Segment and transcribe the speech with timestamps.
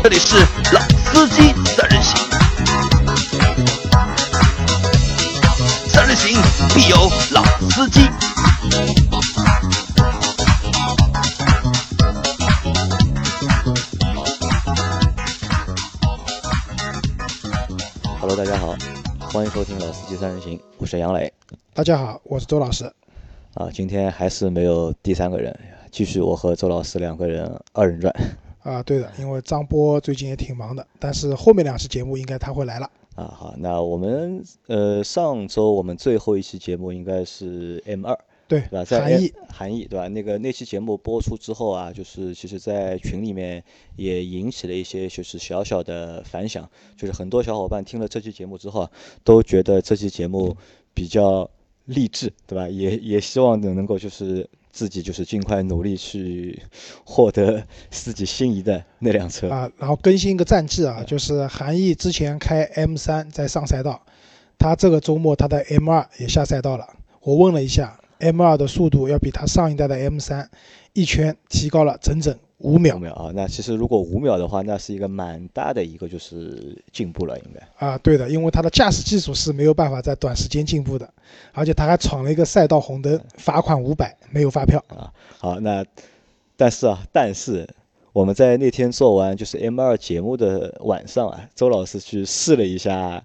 [0.00, 0.36] 这里是
[0.72, 2.16] 老司机三人行，
[5.88, 6.40] 三人行
[6.74, 6.96] 必有
[7.32, 8.00] 老司机。
[18.20, 18.74] Hello，大家好，
[19.32, 21.32] 欢迎收听《老司机三人行》，我是杨磊
[21.74, 22.84] 大家好，我是周老师。
[23.54, 23.68] 啊。
[23.72, 25.54] 今天还是没有第三个人，
[25.90, 28.14] 继续我和周老师两个人二人转
[28.68, 32.90] 啊，对的，因为张波最近也挺忙的，但是后面两期节目应该他会来了。
[33.14, 33.24] 啊。
[33.34, 38.84] 好，那我们呃上周我们最后一期节目应该是 M 二对对吧？
[38.84, 40.08] 在韩毅 M- 韩毅对吧？
[40.08, 43.62] 那个那期节目播出之后啊，就是其实，在群里面
[43.96, 48.90] 也引起了一些就是小小的反响，就是很多小伙伴听了这期节目之后啊，
[49.24, 50.56] 都觉得这期节目
[50.94, 51.50] 比较
[51.84, 52.68] 励志，对吧？
[52.68, 56.62] 也也希望能能够就是自己就是尽快努力去
[57.04, 59.50] 获得自己心仪的那辆车。
[59.50, 64.00] 啊，然后更新一个战绩啊，就是韩毅之前开 M 三在上赛道，
[64.56, 66.86] 他这个周末他的 M 二也下赛道了。
[67.22, 70.50] 我问了一下，M 二的速度要比它上一代的 M 三
[70.92, 77.86] 一圈提高了整整五秒五秒啊，那其实如果五秒的话，那是一个蛮大的一个就是进步了，应该。
[77.86, 81.08] 啊，对的，因为它的驾驶技术是没有办法在短时间进步的，
[81.52, 84.82] 而且它还闯了一个赛道红灯，罚款五百，没有发票。
[84.88, 85.84] 啊，好，那
[86.56, 87.68] 但是啊，但是
[88.12, 93.22] 我们在那天做完就是 M 二节目的晚上啊，周老师去试了一下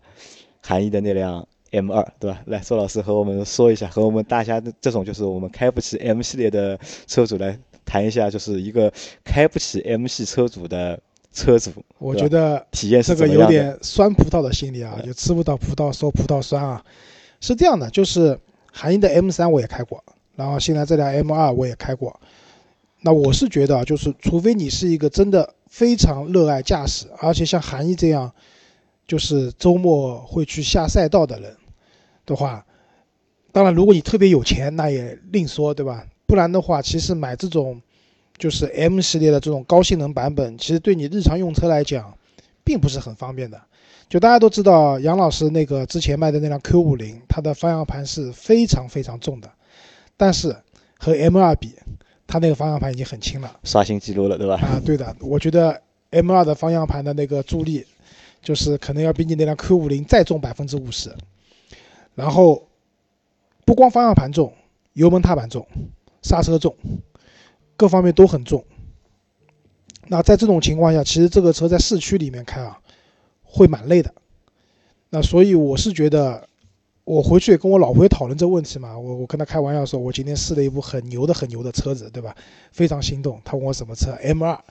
[0.62, 2.42] 韩毅的那辆 M 二，对吧？
[2.46, 8.94] 来，周老师和我们说一下，和我们大家的这种就是我们开不起 M 系列的车主来谈一下，就是一个
[9.24, 11.00] 开不起 M 系车主的
[11.34, 13.48] 车主，我觉得体验这个有？
[13.48, 16.84] 点酸葡萄的心理啊，就吃不到葡萄说葡萄酸啊。
[17.42, 18.40] 是这样的，就是
[18.72, 20.04] 韩毅的 M 三我也开过，
[20.36, 22.20] 然后现在这辆 M 二我也开过。
[23.02, 28.32] 那我是觉得啊，就是除非你是一个真的非常热爱驾驶，而且像韩毅这样，
[29.06, 31.54] 就是周末会去下赛道的人
[32.26, 32.66] 的话，
[33.52, 36.06] 当然如果你特别有钱，那也另说，对吧？
[36.26, 37.82] 不然的话，其实买这种
[38.38, 42.18] 就是 M 系列的这种高性能版本，其实对你日常用车来讲，
[42.64, 43.62] 并不是很方便的。
[44.10, 49.52] 就大家都知道，杨老师那个之前卖的那辆 Q 五零，它的方向盘是非常非常重的，
[50.18, 50.56] 但是
[50.98, 51.74] 和 M 二比，
[52.28, 54.56] 它那个方向盘已经很轻了刷新记录了，对吧？
[54.56, 54.82] 啊。
[54.84, 57.86] 对的，我觉得 M 二的方向盘的那个助力，
[58.42, 61.12] 就是可能要比你那辆 Q 五零再重百分之五十。
[62.16, 62.68] 然后
[63.66, 64.54] 不光方向盘重，
[64.94, 65.68] 油门踏板重，
[66.22, 66.76] 刹车重，
[67.76, 68.64] 各方面都很重。
[70.08, 72.80] 那在这种情况下，其实这个车在市区里面开啊，
[73.42, 74.14] 会蛮累的。
[75.10, 76.48] 那所以我是觉得，
[77.04, 78.98] 我回去也跟我老婆也讨论这个问题嘛。
[78.98, 82.36] 我我跟她开玩笑说，我今天试了一部很牛的很牛的车子，对吧？
[82.72, 83.42] 非常心动。
[83.46, 84.62] 她问我什么车？M 二。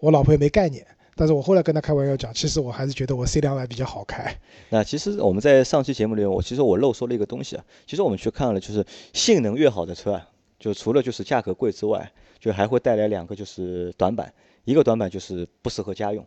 [0.00, 0.86] 我老婆也没概念。
[1.18, 4.32] 但是我后来跟他开玩笑讲，其实我还是觉得我 C 两百比较好开。
[4.68, 7.64] 那其实我们在上期节目里面，我其实我漏说了一个东西啊。
[7.88, 10.28] 其实我们去看了，就是性能越好的车啊，
[10.60, 12.08] 就除了就是价格贵之外，
[12.38, 14.32] 就还会带来两个就是短板。
[14.64, 16.24] 一个短板就是不适合家用，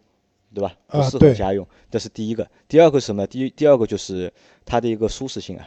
[0.53, 0.75] 对吧？
[0.87, 2.45] 不适合家用，这是第一个。
[2.67, 3.25] 第二个是什么？
[3.25, 4.33] 第一第二个就是
[4.65, 5.65] 它的一个舒适性啊，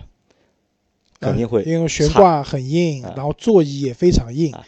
[1.18, 4.66] 肯定会嗯因为悬挂很硬，啊然后座椅也非常硬啊，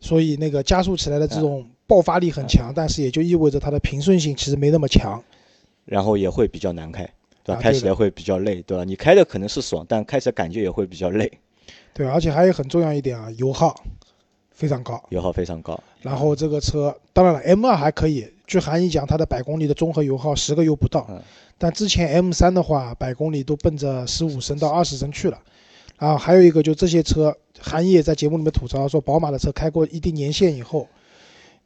[0.00, 5.20] 所以那个加速起来的这种爆发力很强，但是也就意味着它的平顺性其实没那么强。
[5.86, 7.02] 然后也会比较难开，
[7.42, 7.58] 对吧？
[7.58, 8.84] 啊开起来会比较累，对吧？
[8.84, 11.32] 你开的可能是爽，但开起来感觉也会比较累，
[11.94, 13.74] 对，而且还有很重要一点啊，油耗
[14.52, 15.02] 非常高。
[15.08, 15.82] 油耗非常高。
[16.02, 21.20] 然后这个车，当然了，M 二还可以，据韩毅讲，它的百公里的综合油耗十个油不到，嗯
[21.60, 25.40] 但之前 M 三的话，百公里都奔着十五升到二十升去了。
[25.98, 30.86] 然后还有一个，就这些车，韩毅也在节目里面吐槽说，宝马的车开过一定年限以后，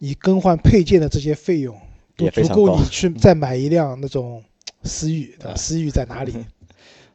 [0.04, 1.72] 你更换配件的这些费用，
[2.16, 3.08] 都足够你去。
[3.10, 4.42] 再买一辆那种
[4.82, 5.50] 思域，对吧？
[5.52, 5.54] 啊。
[5.54, 6.34] 思域在哪里？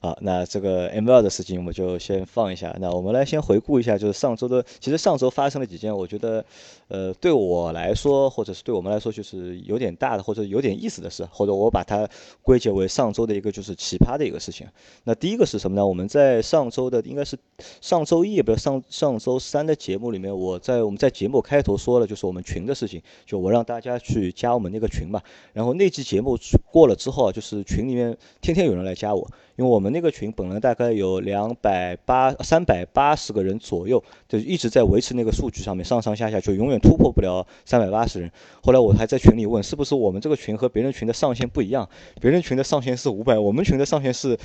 [0.07, 2.73] 好，那这个 M 二的事情我们就先放一下。
[2.79, 6.45] 那我们来先回顾一下，就是上周的，其实上周发生了几件，我觉得，
[6.87, 12.07] 呃，对我来说，或者是对我们来说，就是有点大的或者有点意思的事，或者我把它
[12.41, 14.65] 归结为上周的一个就是奇葩的一个事情。
[15.03, 15.85] 那第一个是什么呢？
[15.85, 17.37] 我们在上周的应该是
[17.81, 25.21] 上周一，也不是上上周三的节目里面，我在我们在节目开头说了，就是我们群的事情，就我让大家去加我们那个群嘛。
[25.51, 26.37] 然后那期节目
[26.71, 38.31] 过了之后啊，就是群里面天天有人来加我，因为我们那个群本来大概有两百八、三百八十个人左右，就一直在维持那个数据上面上上下下，就永远突破不了三百八十人。
[38.63, 41.89] 后来我还在群里问，是不是我们这个群和别人群的上限不一样？
[42.21, 44.37] 别人群的上限是五百，我们群的上限是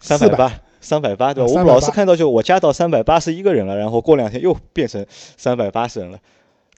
[0.00, 0.60] 三百八。
[0.82, 1.60] 三百八对吧？
[1.60, 6.18] 啊我老是看到就我加到三百八十一个人了，然后过两天又变成三百八十人了。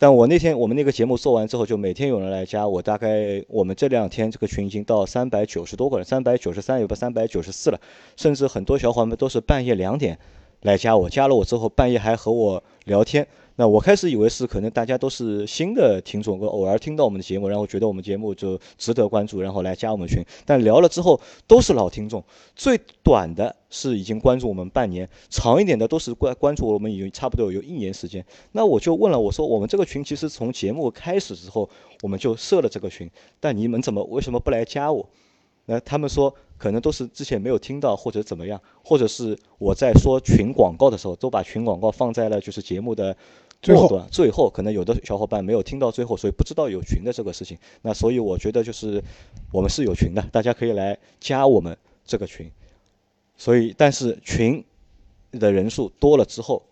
[0.02, 7.80] 但我那天我们那个节目做完之后，就每天有人来加我，大概我们这两天这个群已经到三百九十多个人，三百九十三有个三百九十四了，
[8.16, 10.18] 甚至很多小伙伴们都是半夜两点
[10.62, 13.24] 来加我，加了我之后半夜还和我聊天。
[13.56, 20.24] 那我开始以为是可能大家都是新的听众，偶尔听到我们的节目，然后觉得我们节目就值得关注，然后来加我们群。
[20.46, 22.24] 但聊了之后都是老听众，
[22.56, 28.24] 最短的是已经关注我们半年，长一点的都是关关注我们已经差不多有一年时间。
[28.52, 31.68] 那我就问了，我说我们这个群其实从节目开始之后
[32.02, 35.06] 我们就设了这个群，但你们怎么为什么不来加我？
[35.64, 43.16] 那他们说可能都是之前没有听到或者怎么样，或者是我在说群广告的时候都把群广告放在了就是节目的
[43.68, 47.56] 末端，最后可能有的小伙伴没有听到最后，所以不知道有群的这个事情。
[47.82, 49.02] 那所以我觉得就是
[49.52, 52.50] 我们是有群的，大家可以来加我们这个群。
[53.36, 54.64] 所以但是群
[55.30, 56.62] 的人数多了之后，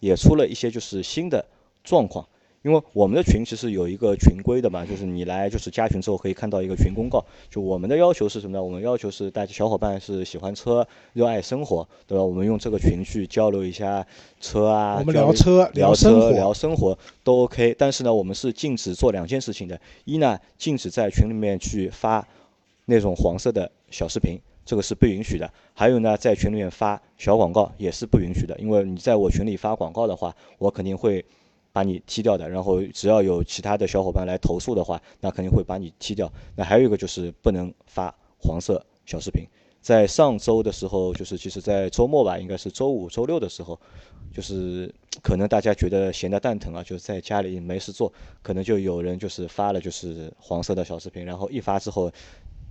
[0.00, 1.44] 也出了一些就是新的
[1.84, 2.28] 状况。
[2.64, 7.22] 因为我们的群其实有一个群规的嘛，就是你来就是加群之后可以看到一个群公告。
[7.50, 8.64] 就我们的要求是什么呢？
[8.64, 12.24] 我们要求是大家小伙伴是喜欢车、热爱生活，对吧？
[12.24, 14.06] 我们用这个群去交流一下
[14.40, 17.76] 车啊，我们聊车、聊生活、聊生活都 OK。
[17.78, 22.26] 但是呢，我们是禁止做两件事情的：一呢，禁止在群里面去发
[22.86, 31.22] 那种黄色的小视频，这个是不允许的；还有呢，在群里面发小广告也是不允许的，因为你在我群里发广告的话，我肯定会。
[31.74, 36.32] 把你踢掉的，然后只要有其他的小伙伴来投诉的话，那肯定会把你踢掉。
[36.54, 39.44] 那还有一个就是不能发黄色小视频。
[39.80, 43.76] 在上周的时候，就是其实，在周末吧，应该是周五、周六的时候，
[44.32, 52.08] 就是可能大家觉得闲得蛋疼啊，就在家里没事做，可能就有人就是发了就是黄色的小视频，然后一发之后，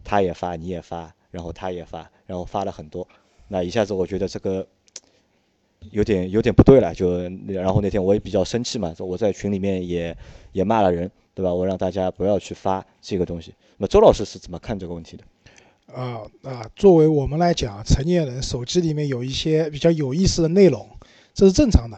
[0.01, 3.05] 他也发，你也发，然后他也发，然后发了很多，
[3.49, 4.65] 那一下子我觉得这个。
[5.91, 10.15] 有点有点不对了，就然后那天我也比较生气嘛，我在群里面也
[10.51, 11.53] 也骂了人，对吧？
[11.53, 13.53] 我让大家不要去发这个东西。
[13.77, 15.23] 那周老师是怎么看这个问题的？
[15.93, 20.87] 啊啊，作为我们来讲，成年人手机里面有一些比较有意思的内容，
[21.33, 21.97] 这是正常的。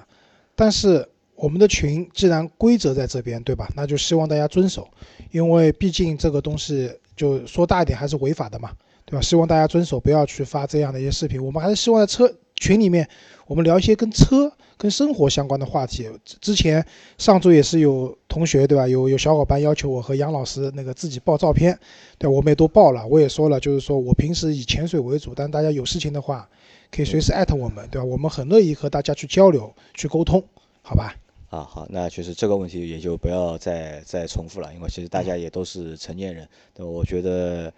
[0.56, 3.70] 但是我们的群既然规则在这边，对吧？
[3.76, 4.88] 那就希望大家遵守，
[5.32, 8.72] 因为毕竟这个东西就说大一点还是违法的嘛，
[9.06, 9.22] 对吧？
[9.22, 11.42] 希望大家遵守，不要去发这样的一些视频。
[11.42, 12.34] 我们还是希望在车。
[12.56, 13.08] 群里面，
[13.48, 16.10] 我们聊一些跟车、跟生活相关的话题。
[16.42, 16.86] 之前
[17.18, 18.88] 上周也是有同学，对吧？
[18.88, 21.78] 有有小伙伴要求我和杨老师那个自己报照片，
[22.18, 23.06] 对，我们也都报了。
[23.08, 26.50] 我也说了，就是说我平时以潜水为主，但大家有事情的话，
[26.90, 28.06] 可以随时艾特我们，对吧？
[28.06, 30.42] 我们很乐意和大家去交流、去沟通，
[30.82, 31.16] 好吧？
[31.50, 37.72] 啊，好，那其实这个问题也就不要再再重复了，因为其实大家也都是成年人，对，我觉得。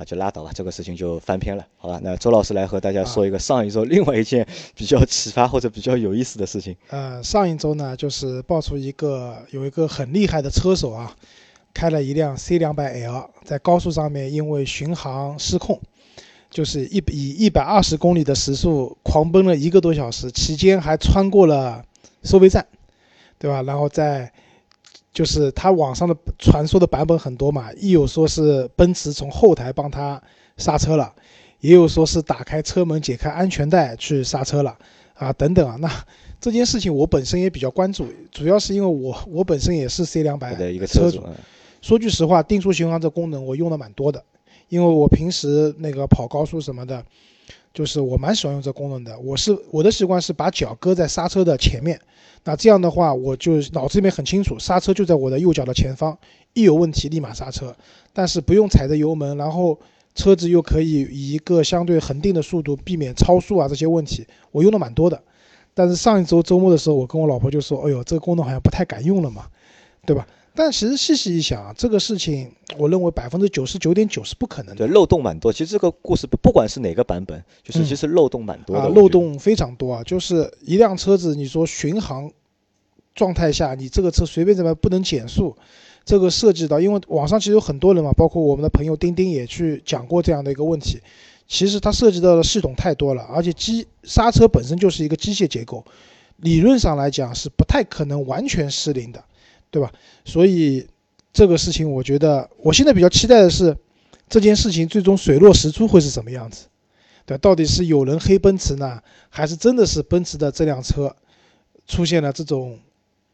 [0.00, 2.00] 啊，就拉倒吧，这个事情就翻篇了，好吧？
[2.02, 6.74] 那周老师来和大家说一个上一周另外一件 比较启发或者比较有意思的事情。
[6.88, 11.14] 呃，上一周呢，就是爆出一个有一个很厉害的车手啊，
[11.74, 15.78] 开了一辆 C 两百 L，在高速上面因为巡航失控，
[16.48, 21.84] 就是一以一百二十公里的时速狂奔了一个多小时，期间还穿过了
[22.22, 22.66] 收费站，
[23.38, 23.60] 对吧？
[23.64, 24.32] 然后在
[25.12, 30.22] 就是他网上的传说的版本很多嘛，一有说是奔驰从后台帮他
[30.56, 31.12] 刹车了，
[31.60, 34.78] 也有说是打开车门解开安全带去刹车了，
[35.14, 35.76] 啊等等啊。
[35.80, 35.90] 那
[36.40, 41.22] 这件事情我本身也比较关注，主要是因为我我本身也是 C 两百的一个车主。
[41.82, 44.22] 说句实话，定速巡航这功能我用的蛮多的，
[44.68, 47.04] 因为我平时那个跑高速什么的。
[47.72, 52.00] 就是我蛮喜欢用这功能的，我是我的习惯是把脚搁在刹车的前面，
[52.44, 56.18] 那这样的话我就脑子里面很清楚，刹车就在我的右脚的前方，
[56.52, 57.74] 一有问题立马刹车，
[58.12, 59.78] 但是不用踩着油门，然后
[60.14, 65.22] 车子又可以以一个相对恒定的速度避免超速啊这些问题，我用的蛮多的。
[65.72, 69.46] 但是上一周周末的时候，我跟我老婆就说，哎呦，这个功能好像不太敢用了嘛，
[70.04, 70.26] 对吧？
[70.62, 75.50] 但其实细细一想，这个事情，我认为百分之九十九点九是不可能的，对漏洞蛮多。
[75.50, 80.02] 其实这个故事不管是哪个版本，就是其实漏洞蛮多的，漏洞非常多啊。
[80.04, 82.30] 就是一辆车子，你说巡航
[83.14, 85.56] 状态下，你这个车随便怎么不能减速，
[86.04, 91.00] 这个涉及到，因为网上其实有很多人嘛，包括我们的朋友丁丁也去讲过这样的一个问题。
[91.48, 95.82] 其实它涉及到的系统太多了，而且机刹车本身就是一个机械结构，
[96.36, 99.24] 理论上来讲是不太可能完全失灵的。
[99.70, 99.92] 对吧？
[100.24, 100.86] 所以
[101.32, 103.76] 这个事情，我觉得我现在比较期待的是，
[104.28, 106.66] 这件事情最终水落石出会是什么样子？
[107.26, 111.14] 对，到底是有人黑奔驰呢，还是真的是奔驰的这辆车
[111.86, 112.78] 出现了这种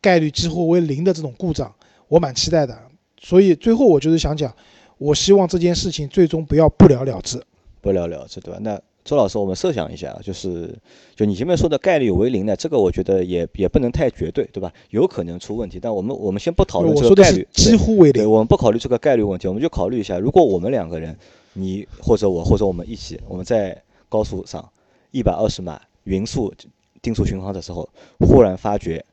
[0.00, 1.74] 概率几乎为零的这种故障？
[2.08, 2.78] 我蛮期待的。
[3.20, 4.54] 所以最后我就是想讲，
[4.98, 7.42] 我希望这件事情最终不要不了了之。
[7.80, 8.58] 不了了之，对吧？
[8.60, 10.76] 那周老师，我们设想一下，就是
[11.14, 14.72] 就你前面说的概率为零呢，这个我觉得也也不能太绝对，对吧？
[14.90, 18.24] 有可能出问题，但我们我们先不讨论这个概率，几乎为零。
[18.24, 21.16] 对，我们不考虑这个概率问题，我们就考虑一下，如果我们两个人，
[21.52, 24.68] 你或者我或者我们一起，我们在高速上
[25.12, 26.52] 一百二十码匀速
[27.00, 29.04] 定速巡航的时候，忽然发觉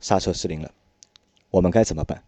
[0.00, 0.70] 刹车失灵了，
[1.50, 2.22] 我们该怎么办？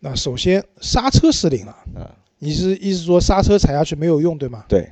[0.00, 4.64] 那首先刹车失灵了，嗯，你是意思说刹车踩下去没有用，对吗？
[4.66, 4.88] 对。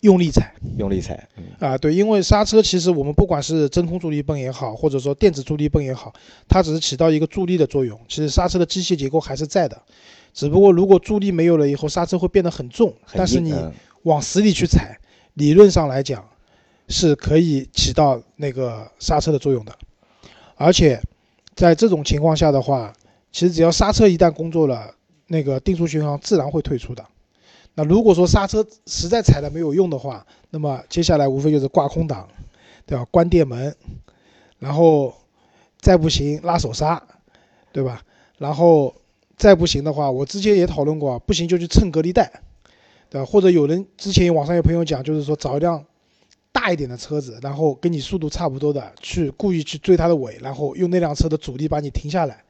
[0.00, 1.28] 用力踩，用力踩，
[1.58, 6.12] 啊，对，因为刹车其实我们不管是真空助力泵也好，或者说电子助力泵也好，
[6.46, 7.98] 它只是起到一个助力的作用。
[8.06, 9.80] 其实刹车的机械结构还是在的，
[10.32, 12.94] 只不过如果助力没有了以后，刹车会变得很重。
[13.12, 13.52] 但是你
[14.04, 14.96] 往死里去踩，
[15.34, 16.24] 理论上来讲
[16.86, 19.76] 是可以起到那个刹车的作用的。
[20.54, 21.00] 而且
[21.56, 22.92] 在这种情况下的话，
[23.32, 24.94] 其实只要刹车一旦工作了，
[25.26, 27.04] 那个定速巡航自然会退出的。
[27.78, 32.28] 那如果说刹车实在踩了没有用的话，那么接下来无非就是挂空挡，
[32.84, 33.06] 对吧？
[33.08, 33.72] 关电门，
[34.58, 35.14] 然后
[35.80, 37.00] 再不行拉手刹，
[37.70, 38.02] 对吧？
[38.38, 38.92] 然后
[39.36, 42.28] 再不行的话，我之前也讨论过，不行就去蹭隔离带，
[43.08, 43.24] 对吧？
[43.24, 45.84] 或者有人之前网上有朋友讲，就是说找一辆
[46.50, 52.42] 大一点的车子，然后跟你速度差不多的，去故意去追它的尾，然后用那辆车的阻力把你停下来。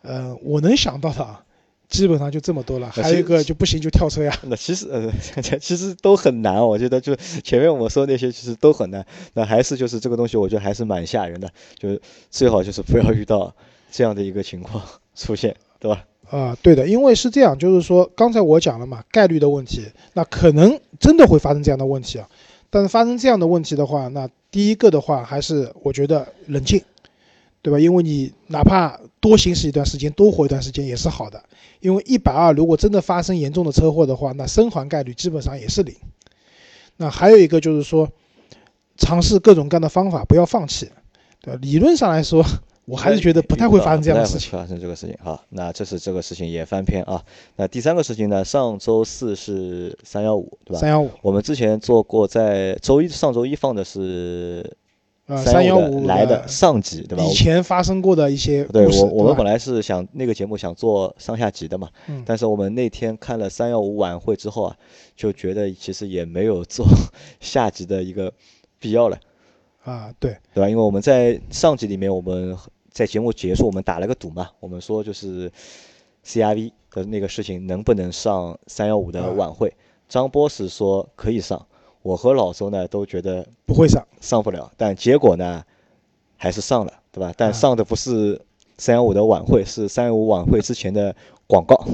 [0.00, 1.44] 呃，我能想到的啊。
[1.88, 4.38] 基本上就这么多了，还有一个就不行就跳车呀。
[4.42, 5.10] 那其实呃，
[5.58, 9.04] 其实都很难，我觉得就前面我们说那些其实都很难。
[9.34, 13.54] 那还是就是这个东西，我觉得还是蛮吓人的，就是最好就是不要遇到
[13.90, 14.82] 这样的一个情况
[15.16, 16.04] 出现，对吧？
[16.30, 22.28] 啊，对的，因为是这样，就是说刚才我讲了嘛，概率的问题，那可能真的会发生这样的问题啊。
[22.68, 26.82] 但是发生这样的问题的话，那第一个的话还是我觉得冷静。
[27.60, 27.78] 对吧？
[27.78, 31.42] 因为你哪怕多行驶一段时间，多活一段时间也是好的。
[31.80, 35.94] 因为一百二如果真的发生严重的车祸的话，那生还概率基本上也是零。
[36.96, 38.08] 那还有一个就是说，
[38.96, 40.88] 尝试各种各样的方法，不要放弃。
[41.40, 41.60] 对吧？
[41.62, 42.44] 理论上来说，
[42.84, 44.50] 我还是觉得不太会发生这样的事情。
[44.50, 47.24] 发生这个事情好，那这是这个事情也翻篇啊。
[47.56, 48.44] 那第三个事情呢？
[48.44, 50.80] 上周四是三幺五，对吧？
[50.80, 51.10] 三幺五。
[51.22, 54.76] 我们之前做过，在周一上周一放的是。
[55.36, 57.22] 三幺五来的上级对吧？
[57.24, 61.90] 以前发生过的一些对我我们本来是想那个节目想做上下级的嘛，
[62.24, 64.76] 但是我们那天看了三幺五晚会之后啊，
[65.14, 66.86] 就觉得其实也没有做
[67.40, 68.32] 下级的一个
[68.78, 69.18] 必要了。
[69.84, 70.68] 啊，对对吧？
[70.68, 72.56] 因为我们在上集里面，我们
[72.90, 75.50] 在节目结束，我们打了个赌嘛，我们说就是
[76.24, 79.72] CRV 的那个事情能不能上三幺五的晚会？
[80.08, 81.66] 张波是说可以上。
[82.02, 85.64] 我和老周呢都觉得不会上，上不了，但结果呢，
[86.36, 87.32] 还是上了，对吧？
[87.36, 88.40] 但上的不是
[88.78, 91.14] 三幺五的晚会，是三幺五晚会之前的
[91.46, 91.84] 广告。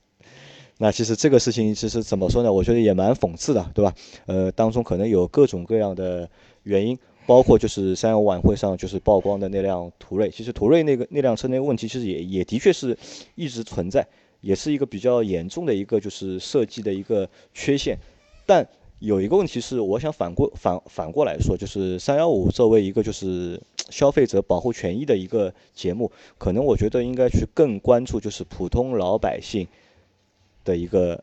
[0.78, 2.52] 那其实这个事情其实怎么说呢？
[2.52, 3.94] 我觉得也蛮讽刺的，对吧？
[4.26, 6.28] 呃，当中可能有各种各样的
[6.64, 12.98] 原因，包括就是三幺五晚会上就是曝光的那辆途锐，其实途锐那个那辆车那个问题，其实也也的确是
[13.36, 14.04] 一直存在，
[14.40, 17.96] 也是一个比较严重的一个就是设计的一个缺陷，
[18.46, 18.66] 但。
[19.00, 23.60] 有一个问题是，我想反过反反过来说，就是三幺五作为一个就是
[23.90, 29.66] 消费者保护权益的一个节目，可能我觉得应该去更关注就是普通老百姓
[30.64, 31.22] 的一个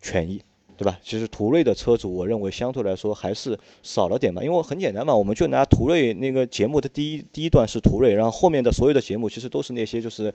[0.00, 0.40] 权益，
[0.76, 1.00] 对吧？
[1.02, 10.32] 其实途锐的车主，我认为相对来说还是少了点嘛，因为很简单嘛，我们就拿途锐那个节目的第一第一段是途锐，然后后面的所有的节目其实都是那些就是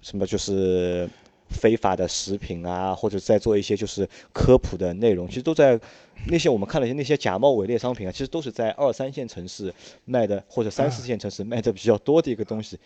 [0.00, 1.08] 什么就是。
[1.54, 5.78] 非法的食品啊，或者在做一些就是科普的内容，其实都在
[6.26, 9.72] 那些我们看了一些那些假冒伪劣商品啊，其实都是在二三线城市
[10.04, 12.78] 卖的，或者三四线城市卖的比较多的一个东西。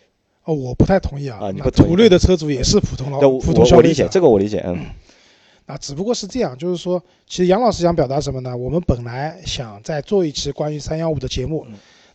[0.45, 1.39] 哦，我不太同意啊。
[1.41, 1.89] 啊，你不同意？
[1.89, 3.75] 途锐的车主也是普通老普通消费者。
[3.75, 4.63] 我理解这个，我理解。
[4.65, 4.85] 嗯。
[5.65, 8.57] 啊，只不过是这样，就是说，其实杨老师想表达什么呢？
[8.57, 11.63] 我们本来想再做一期关于三幺五的节目，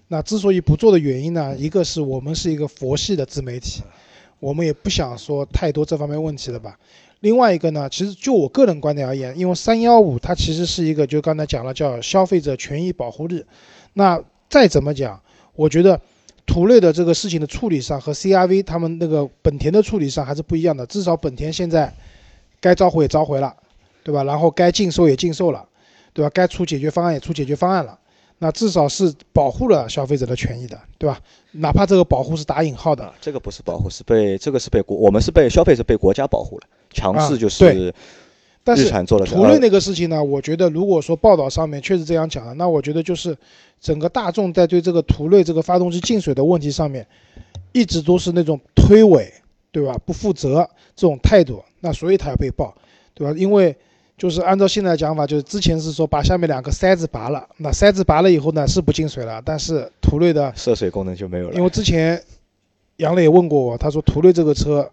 [0.09, 3.81] 那之所以不做的原因呢，一个是我们是一个佛系的自媒体。
[4.45, 6.79] 我们也不想说太多这方面问题了吧。
[7.21, 13.47] 另外一个呢，其实就我个人观点而言，因为三幺五它其实是一个，就刚才讲了叫消费者权益保护日。
[13.95, 15.19] 那再怎么讲，
[15.55, 15.99] 我觉得
[16.45, 20.85] 途锐的这个事情的处理上和 CRV 他们那个本田的处理上还是不一样的。
[20.85, 21.91] 至少本田现在
[22.61, 23.57] 该召回也召回了，
[24.03, 24.25] 对吧？
[24.25, 25.67] 然后该禁售也禁售了，
[26.13, 26.31] 对吧？
[26.35, 27.99] 该出解决方案也出解决方案了。
[28.39, 31.21] 那至少是保护了消费者的权益的，对吧？
[31.53, 37.95] 哪怕这个保护是打引号的，这个不是保护，是被这个是被国，我们是被消费者被国家保护了，强制就是
[38.65, 39.25] 日产做的。
[39.25, 43.37] 途锐那个事情呢，我觉得如果说报道上面确实这样讲了，那我觉得就是
[43.81, 47.07] 整个大众在对这个途锐这个发动机进水的问题上面，
[47.73, 49.31] 一直都是那种推诿，
[49.71, 49.97] 对吧？
[50.05, 52.75] 不负责这种态度，那所以他要被爆，
[53.15, 53.35] 对吧？
[53.39, 53.77] 因为
[54.17, 61.55] 就是按照现在讲法，就是之前是说把下面两个塞子拔了，那塞子拔了以后呢是不进水了，但是途锐的，涉水功能就没有了。
[61.55, 62.23] 因为之前
[62.99, 64.89] 杨磊也问过我，他说途锐这个车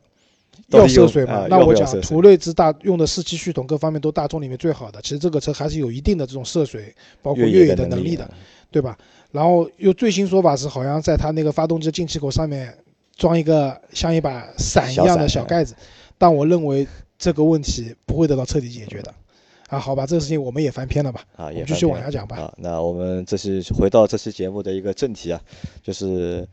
[0.70, 1.48] 要涉水吗啊？
[1.50, 8.32] 那我讲途锐之大用的四驱系统各方面都大众里面最好的，其实这个车还是有一定的这种涉水，包括越野的能力的啊，
[8.72, 8.98] 对吧？
[9.32, 12.76] 然后又最新说法是，好像在它那个发动机进气口上面
[13.16, 15.76] 装一个像一把伞一样的小盖子，
[16.18, 16.88] 但我认为
[17.22, 19.14] 这个问题不会得到彻底解决的。
[19.70, 21.24] 啊，好吧，这个事情我们也翻篇了吧？
[21.38, 22.36] 啊，我们继续往下讲吧。
[22.36, 25.40] 啊，那我们这是回到这期节目的一个正题啊，
[25.84, 26.46] 就是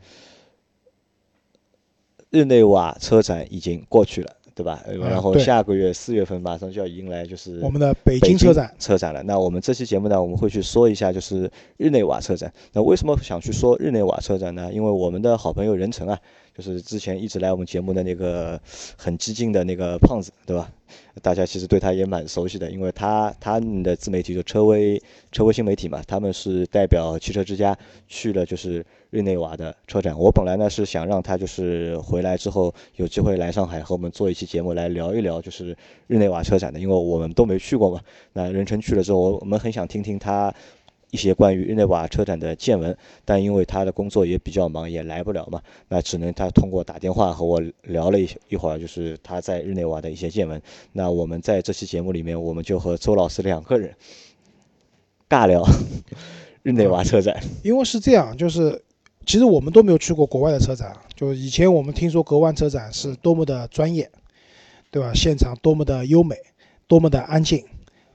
[2.29, 4.81] 日内瓦车展已经过去了，对吧？
[4.87, 9.21] 然后下个月四月份马上就要迎来就是我们的北北京车展，车展了。
[9.23, 12.53] 那我们这期节目呢，我们会去说一下就是日内瓦车展。
[12.71, 14.71] 那为什么想去说日内瓦车展呢？
[14.71, 16.17] 因为我们的好朋友任成啊，
[16.55, 18.59] 就是之前一直来我们节目的那个
[18.97, 20.71] 很激进的那个胖子，对吧？
[21.21, 25.01] 大家其实对他也蛮熟悉的，因为他他们的自媒体就车威
[25.31, 27.77] 车威新媒体嘛，他们是代表汽车之家
[28.07, 30.17] 去了就是日内瓦的车展。
[30.17, 35.77] 我本来呢是想让他就是回来之后有机会来上海和我们做一期节目来聊一聊就是
[36.07, 38.01] 日内瓦车展的，因为我们都没去过嘛。
[38.33, 40.51] 那任成去了之后，我们很想听听他
[41.11, 50.61] 一些关于日内瓦车展的见闻，但因为他的工作也比较忙，也来不了嘛，那只能他通过打电话和我聊了一一会儿，就是他在日内瓦的一些见闻。
[50.91, 53.95] 那我们在这期节目里面，我们就和周老师两个人
[55.27, 55.65] 尬聊
[56.61, 57.41] 日内瓦车展。
[57.63, 58.83] 因为是这样，就是
[59.25, 64.09] 其实我们都没有去过国外的车展，就以前我们听说国外车展是多么的专业，
[64.91, 65.11] 对吧？
[65.15, 66.35] 现场多么的优美，
[66.87, 67.65] 多么的安静，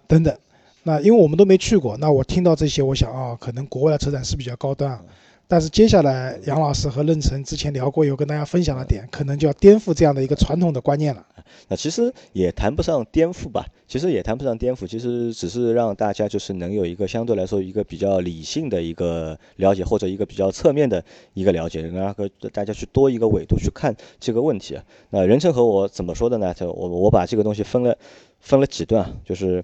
[0.06, 0.36] 等等。
[0.84, 5.02] 那因为我们都没去过，那我听到这些，我想啊，可能国外的车展是比较高端啊。
[5.46, 11.24] 但是接下来杨老师和任成之前聊过，有跟大家分享的点，可能就要颠覆这样的一个传统的观念了。
[11.68, 21.04] 那其实也谈不上颠覆吧，其实也谈不上颠覆，其实只是让大家就是能有一个相对来说一个比较理性的一个了解，或者一个比较侧面的
[21.34, 24.82] 一个了解，然后大家去多一个维度去看这个问题啊。
[25.10, 26.54] 那任成和我怎么说的呢？
[26.54, 27.96] 就我我把这个东西分了
[28.40, 29.62] 分了几段啊，就是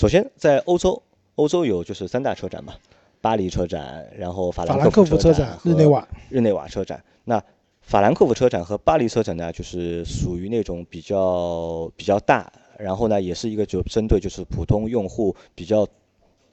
[0.00, 1.02] 首先在欧洲，
[1.34, 2.72] 欧洲有就是三大车展嘛，
[3.20, 7.04] 巴黎车展，然后法法兰克福福车展、日内瓦，日内瓦车展。
[7.24, 7.38] 那
[7.82, 15.86] 法兰克福车展和巴黎车展呢，就是属于那种比较比较大，然后呢，也是一个就针对就是普通用户比较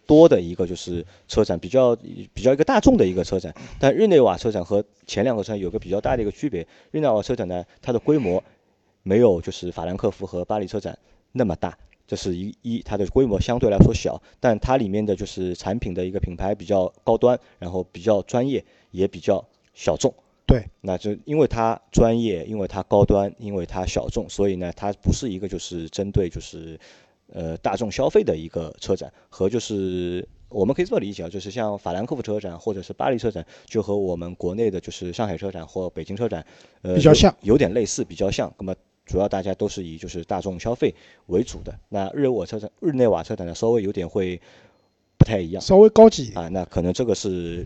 [0.05, 1.95] 多的一个就是车展，比较
[2.33, 3.55] 比较一个大众的一个车展。
[3.79, 8.43] 但日内瓦车展和前两个车展有个比较大的一个区别，日内瓦车展呢，它的规模
[9.03, 10.99] 没有就是法兰克福和巴黎车展
[11.31, 11.77] 那么大。
[12.07, 19.43] 这是一一，它的规模相对来说小，但它里面的就是产品的一个品牌比较高端，然后比较专业，也比较
[19.73, 20.13] 小众。
[20.45, 26.79] 对，那就因为它专业，因为它高端，因为它小众，所以呢，它不是一个就是针对就是
[27.33, 36.45] 呃大众消费的一个车展，和就是我们可以这么理解啊，就是像法兰克福车展或者是巴黎车展，就和我们国内的就是上海车展或北京车展，
[36.81, 38.49] 呃，比较像有点类似，比较像。
[38.57, 38.73] 那么
[39.07, 40.93] 主要大家都是以就是大众消费
[41.27, 41.73] 为主的。
[41.89, 44.39] 那日瓦车展、日内瓦车展呢，稍微有点会
[45.17, 46.43] 不太一样稍微高级一点。
[46.43, 46.47] 啊。
[46.49, 47.65] 那可能这个是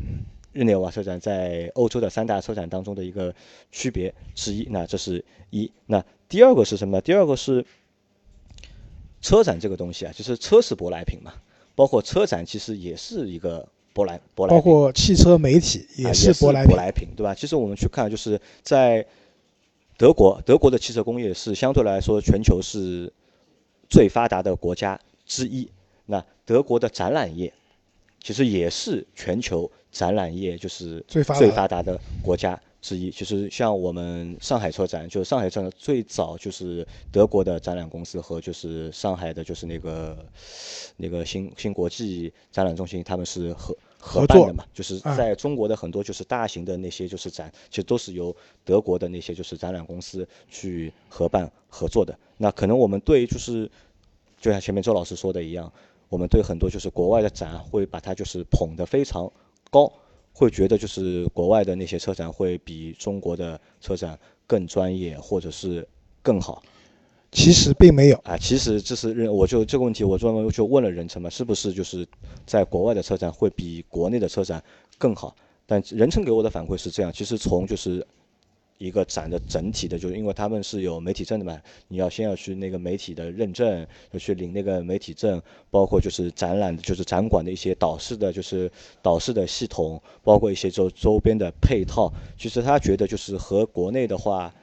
[0.53, 3.33] 日内瓦车展在欧洲的三大车展当中的一个
[3.71, 4.67] 区别之一。
[4.69, 5.69] 那这是一。
[5.87, 7.01] 那第二个是什么呢？
[7.01, 7.65] 第二个是
[9.19, 11.33] 车展这个东西啊，就是车是舶来品嘛，
[11.75, 14.57] 包括车展其实也是一个舶来舶来品。
[14.57, 17.33] 包括汽车媒体啊也是舶来品，舶来品，对吧？
[17.33, 19.05] 其实我们去看，就是在
[20.01, 23.13] 德国，德国的汽车工业是相对来说全球是
[23.87, 25.69] 最发达的国家之一。
[26.07, 27.53] 那德国的展览业
[28.19, 33.11] 其实也是全球展览业就是最发达的最发达的国家之一。
[33.11, 40.17] 其实像我们上海车展，就是上海车展最早就是德国的展览公司和就是上海的就是那个
[40.97, 48.35] 那个新新国际展览中心，他们是合合合作办的嘛，就是啊在中国的很多就是大型的那些就是展，其实都是由
[48.65, 52.17] 德国的那些就是展览公司去合办合作的。
[52.37, 53.69] 那可能我们对就是
[54.39, 55.71] 就像前面周老师说的一样，
[56.09, 59.31] 我们对很多就是国外的展会把它就是捧得非常
[59.69, 59.93] 高，
[60.33, 65.87] 会觉得就是国外的那些车展会比中国的车展更专业，或者是
[66.23, 66.63] 更好。
[67.31, 68.17] 其实并没有。
[68.23, 72.05] 啊，其实这是认，我就这个问题，我专门就问了任成嘛，是不是就是
[72.45, 74.61] 在国外的车展会比国内的车展
[74.97, 75.33] 更好？
[75.65, 78.05] 但任成给我的反馈是这样，其实从就是
[78.77, 88.69] 一个展的整体的，就是因为他们是有媒体证的嘛，你要先要去那个媒体的认证，要去领那个媒体证，包括就是展览，就是展馆的一些导视的，就是
[89.01, 94.53] 导视的系统，包括一些周周边的配套，其实他觉得就是和国内的话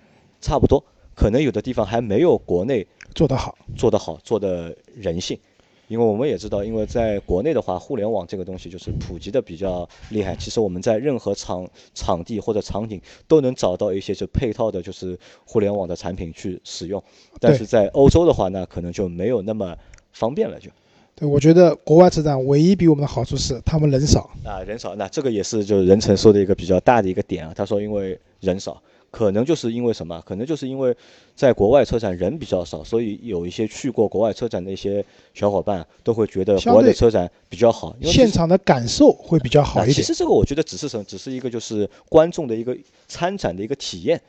[0.43, 0.85] 差不多。
[1.19, 5.37] 可能有的地方还没有国内做得好，做得好，做的人性。
[5.89, 10.37] 因为我们也知道，因为在国内的话，互联网这个东西就是普及的比较厉害。
[10.37, 17.03] 其实我们在任何场场地或者场景都能找到一些就配套的，就是互联网的产品去使用。
[17.41, 19.77] 但是在欧洲的话，那可能就没有那么
[20.13, 20.71] 方便了，就。
[21.17, 24.95] 对，我觉得国外车展唯一比我们的好处是他们人少啊，人少。
[24.95, 27.53] 那这个也是就是任成说的一个比较大的一个点啊。
[27.57, 28.81] 他说，因为人少。
[29.11, 30.23] 可能就是因为什么？
[30.27, 30.95] 可能就是因为
[31.35, 39.95] 在国外车展人比较少，所以有一些去过国外车展的一些小伙伴都会觉得国外的车展比较好，现场的感受会比较好一点。
[39.95, 41.05] 其实这个我觉得只是什么？
[41.05, 44.21] 只是一个就是观众的一个参展的一个体验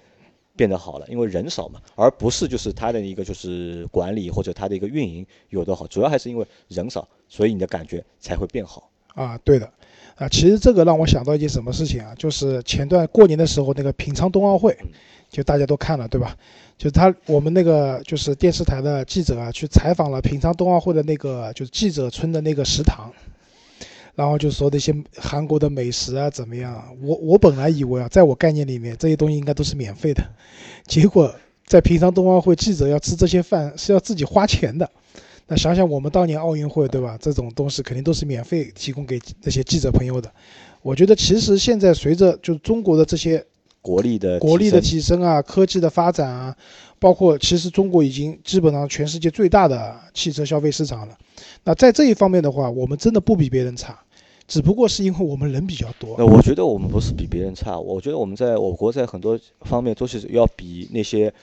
[0.55, 8.89] 变得好了，因为人少嘛，而不是就是它的一个就是管理或者它的一个运营有多好，主要还是因为人少，所以你的感觉才会变好。
[9.15, 9.69] 啊，对的。
[10.19, 12.13] 啊，其实这个让我想到一件什么事情啊？
[12.17, 14.77] 就是前段过年的时候，那个平昌冬奥会，
[15.29, 16.35] 就大家都看了，对吧？
[16.77, 23.09] 就他我们那个就是电视台的记者啊，去采访了平昌冬奥会的那个就是记者村的那个食堂，
[24.13, 26.83] 然后就说那些韩国的美食啊怎么样？
[27.01, 30.21] 我我本来以为啊，在我概念里面这些东西应该都是免费的，
[30.85, 31.33] 结果
[31.65, 34.89] 在平昌冬奥会，记者要吃这些饭是要自己花钱的。
[35.51, 37.17] 那想想我们当年奥运会，对吧？
[37.19, 40.31] 这种东西肯定都是免费提供给那些记者朋友的。
[40.83, 43.43] 我觉得其实现在随着就是中国的这些
[43.81, 46.55] 国力的国力的提升啊，科技的发展啊，
[46.99, 51.17] 包括其实中国已经基本上全世界最大的汽车消费市场了。
[51.63, 53.99] 那在这一方面的话，我们真的不比别人差，
[54.47, 56.13] 只不过是因为我们人比较多。
[56.19, 61.33] 那我觉得我们不是比别人差，我觉得我们在我国在很多方面都是要比那些。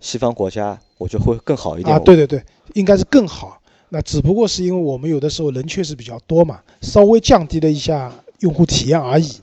[0.00, 1.98] 西方国家，我觉得会更好一点啊！
[1.98, 2.42] 对对对，
[2.74, 3.60] 应该是更好。
[3.90, 9.36] 那只不过是因为我们有的时候人确实比较多嘛，稍微降低了一下用户体验而已。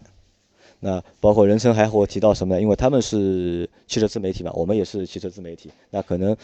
[0.80, 2.62] 那包括人生还和我提到什么呢？
[2.62, 5.72] 因为他们是汽车自媒体嘛，我们也是汽车自媒体。
[5.89, 6.36] 那可能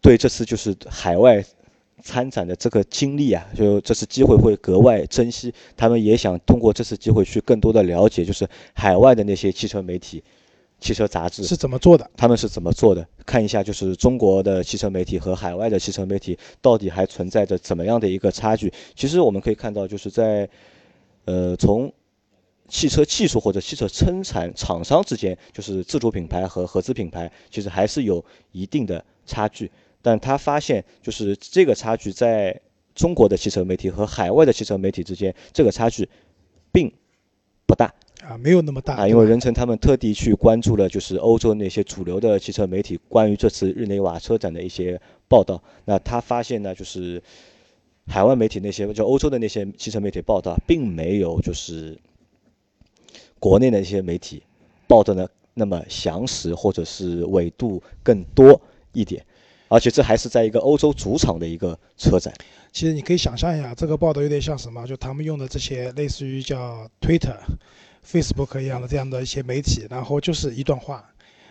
[0.00, 1.44] 对这次就是海外
[2.02, 5.52] 参展的这个经历啊，就这次机会会格外珍惜。
[5.76, 10.22] 他们也想通过这次机会去更多的了解，就是海外的那些汽车媒体。
[10.84, 12.10] 汽车杂志是怎么做的？
[12.14, 13.08] 他们是怎么做的？
[13.24, 18.70] 看一下，就是中国的汽车媒体和海外的汽车媒体到底还存在着怎么样的一个差距？
[18.94, 20.46] 其实我们可以看到，就是在，
[21.24, 21.90] 呃，从
[22.68, 29.70] 汽车技术或者汽车生产厂商之间，就是自主品牌和合资品牌，其实还是有一定的差距。
[30.02, 32.60] 但他发现，就是这个差距在
[32.94, 36.06] 中国的汽车媒体和海外的汽车媒体之间，这个差距
[36.70, 36.92] 并
[37.66, 37.90] 不大。
[38.26, 45.62] 啊，没有那么大啊，因为任成他们特地去关注了，就是欧洲那些主流的汽车媒体关于这次日内瓦车展的一些报道。
[45.84, 47.22] 那他发现呢，就是
[48.06, 51.98] 海外媒体那些，就欧洲的那些汽车媒体报道，并没有就是
[53.38, 54.42] 国内的一些媒体
[54.88, 58.60] 报的呢那么详实，或者是纬度更多
[58.92, 59.24] 一点。
[59.68, 62.32] 而且这还是在一个欧洲主场的一个车展。
[62.72, 64.86] 其实你可以想象一下，这个报道有点像什么？
[64.86, 67.36] 就他们用的这些类似于叫 Twitter。
[68.06, 71.04] Facebook 一样的这样的一些媒体，然后就是一段话，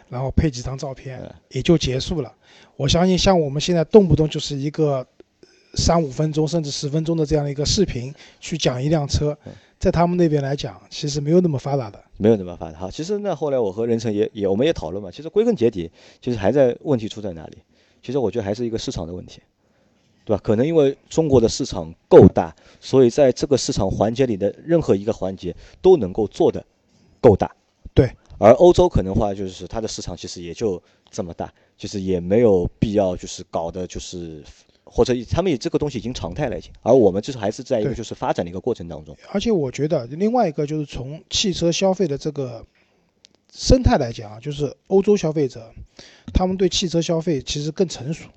[0.09, 2.33] 然后配几张照片，也就结束了。
[2.75, 5.05] 我相信像我们现在动不动就是一个
[5.75, 9.37] 三五分钟甚至十分钟的这样的一个视频去讲一辆车，
[9.79, 12.79] 在他们那边来讲，其实没有那么发达的，没有那么发达。
[12.79, 17.57] 好，其实那后来我和任成也也我们也讨论嘛，其实归根结底，其实还在问题出在哪里？
[18.01, 19.41] 其实我觉得还是一个市场的问题。
[20.25, 20.41] 对吧？
[20.43, 26.65] 可能因为中国的市场够大，所以在这个市场环节里的任何一个环节都能够做的
[27.19, 27.49] 够大。
[27.93, 28.11] 对。
[28.39, 34.43] 而欧洲可能话就是它的市场其实也就这么大，就是也没有必要就是搞的，就是
[34.83, 36.69] 或者他们也这个东西已经常态了已经。
[36.81, 39.15] 而我们就是还是在一个就是发展的一个过程当中。
[39.29, 42.65] 而且我觉得另外一个就是从汽车消费的这个
[43.51, 45.71] 生态来讲啊，就是欧洲消费者
[46.33, 48.27] 他们对汽车消费其实更成熟。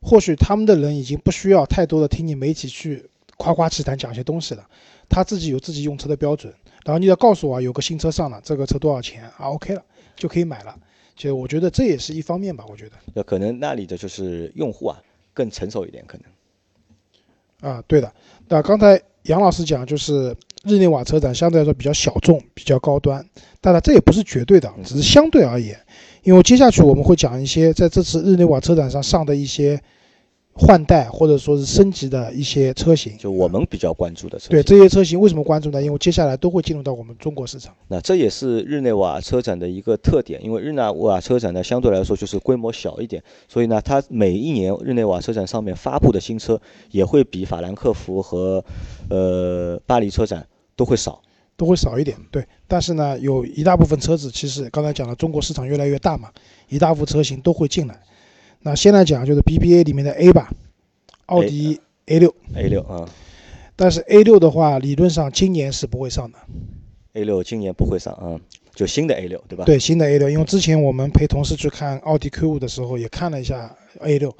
[0.00, 4.66] 或许他们的人已经不需要太多的听你媒体去夸夸其谈讲些东西了，
[5.08, 6.52] 他自己有自己用车的标准，
[6.84, 9.82] 然后你要告诉我有个新车上了，这个车多少钱啊？OK 了
[10.16, 10.76] 就可以买了，
[11.14, 12.92] 就我觉得这也是一方面吧，我觉得。
[13.14, 17.70] 那可能那里的就是用户啊更成熟一点，可能。
[17.70, 18.12] 啊，对的。
[18.48, 23.24] 那刚才杨老师讲就是日内瓦车展相对来说比较小众、比较高端，
[23.60, 25.78] 当然这也不是绝对的，只是相对而言。
[26.24, 29.80] 因为接下去我们会讲一些在这次日内瓦车展上上的一些
[30.60, 34.50] 换代或者说是升级的一些车型，就我们比较关注的车型。
[34.50, 35.80] 对这些车型为什么关注呢？
[35.80, 37.72] 因为接下来都会进入到我们中国市场。
[37.86, 48.64] 那这也是日内瓦车展的一个特点，因为日内瓦车展呢相对来说就是规模小一点，所以呢它每一年日内瓦车展上面发布的新车也会比法兰克福和
[49.08, 50.44] 呃巴黎车展
[50.74, 51.22] 都会少。
[51.56, 52.16] 都会少一点。
[52.30, 56.30] 对，但是呢，有一大部分车子，其实刚才讲了，中国市场越来越大嘛，
[56.68, 58.00] 一大部分车型都会进来。
[58.60, 60.50] 那先来讲就是 BBA 里面的 A 吧，
[61.26, 63.08] 奥迪 A 六 A 六啊
[63.76, 66.38] 但是 A 六的话，理论上今年是不会上的。
[67.12, 68.34] ，A 六今年不会上啊，
[68.74, 74.34] 就新的 A 六对吧？，对，新的 A 六，因为之前我们陪同事去看奥迪 Q 五的时候，也看了一下 A 六。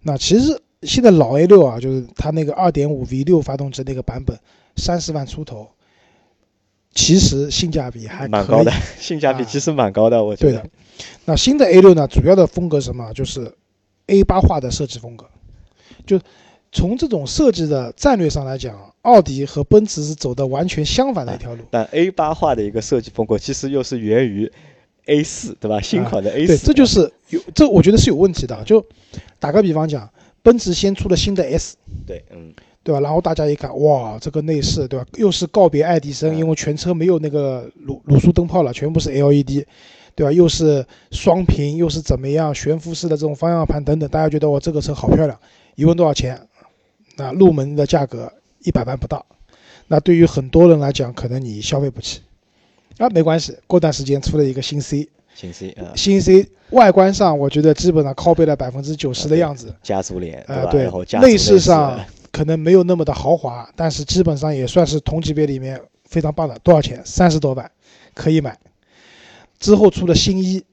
[0.00, 4.38] 那其实现在老 A 六啊，就是它那个2.5 V 六发动机那个版本，
[4.76, 5.68] 三十万出头，
[6.94, 10.70] 其实性价比还蛮高的， 性价比其实蛮高的，我觉得对的。
[11.26, 13.12] 那新的 A 六呢，主要的风格什么？
[13.12, 13.52] 就是
[14.08, 15.24] A 八化的设计风格。
[16.04, 16.20] 就
[16.70, 21.62] 从这种设计的战略上来讲，奥迪和奔驰是走的完全相反的一条路。
[21.70, 24.50] 但 A 八化的一个设计风格，其实又是源于
[25.06, 25.80] A 四，对吧？
[25.80, 28.62] 新款的 A 啊对，四、这就是有这，我觉得是有问题的。
[28.64, 28.84] 就
[29.38, 30.08] 打个比方讲，
[30.42, 33.00] 奔驰先出了新的 S，对，嗯，对吧？
[33.00, 35.06] 然后大家一看，哇，这个内饰，对吧？
[35.16, 39.64] 又是告别爱迪生，嗯因为全车没有那个卤卤素灯泡了，全部是 LED，
[40.18, 40.32] 对吧？
[40.32, 45.38] 又是双屏，又是怎么样悬浮式的这种方向盘等等，大家觉得我这个车好漂亮。
[45.76, 46.36] 一问多少钱？
[47.16, 48.32] 那入门的价格
[48.64, 49.24] 一百万不到。
[49.86, 52.20] 那对于很多人来讲，可能你消费不起。
[52.96, 59.72] 啊，没关系，过段时间出了一个新 C，新 C 啊，新 C 外观上我觉得基本上拷贝了百分之九十的样子。
[59.84, 61.96] 家族脸，呃，对内饰饰上
[62.32, 66.58] 可能没有那么的豪华，但是基本上也算是同级别里面非常棒的。
[66.64, 67.00] 多少钱？
[67.04, 67.70] 三十多万，
[68.14, 68.58] 可以买。
[69.58, 70.64] 之后出了新一，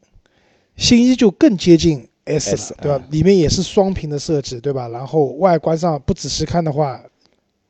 [0.76, 2.98] 新一就更接近 S 了 S，对吧？
[3.04, 4.88] 嗯里面也是双屏的设计，对吧？
[4.90, 7.02] 然后外观上不仔细看的话，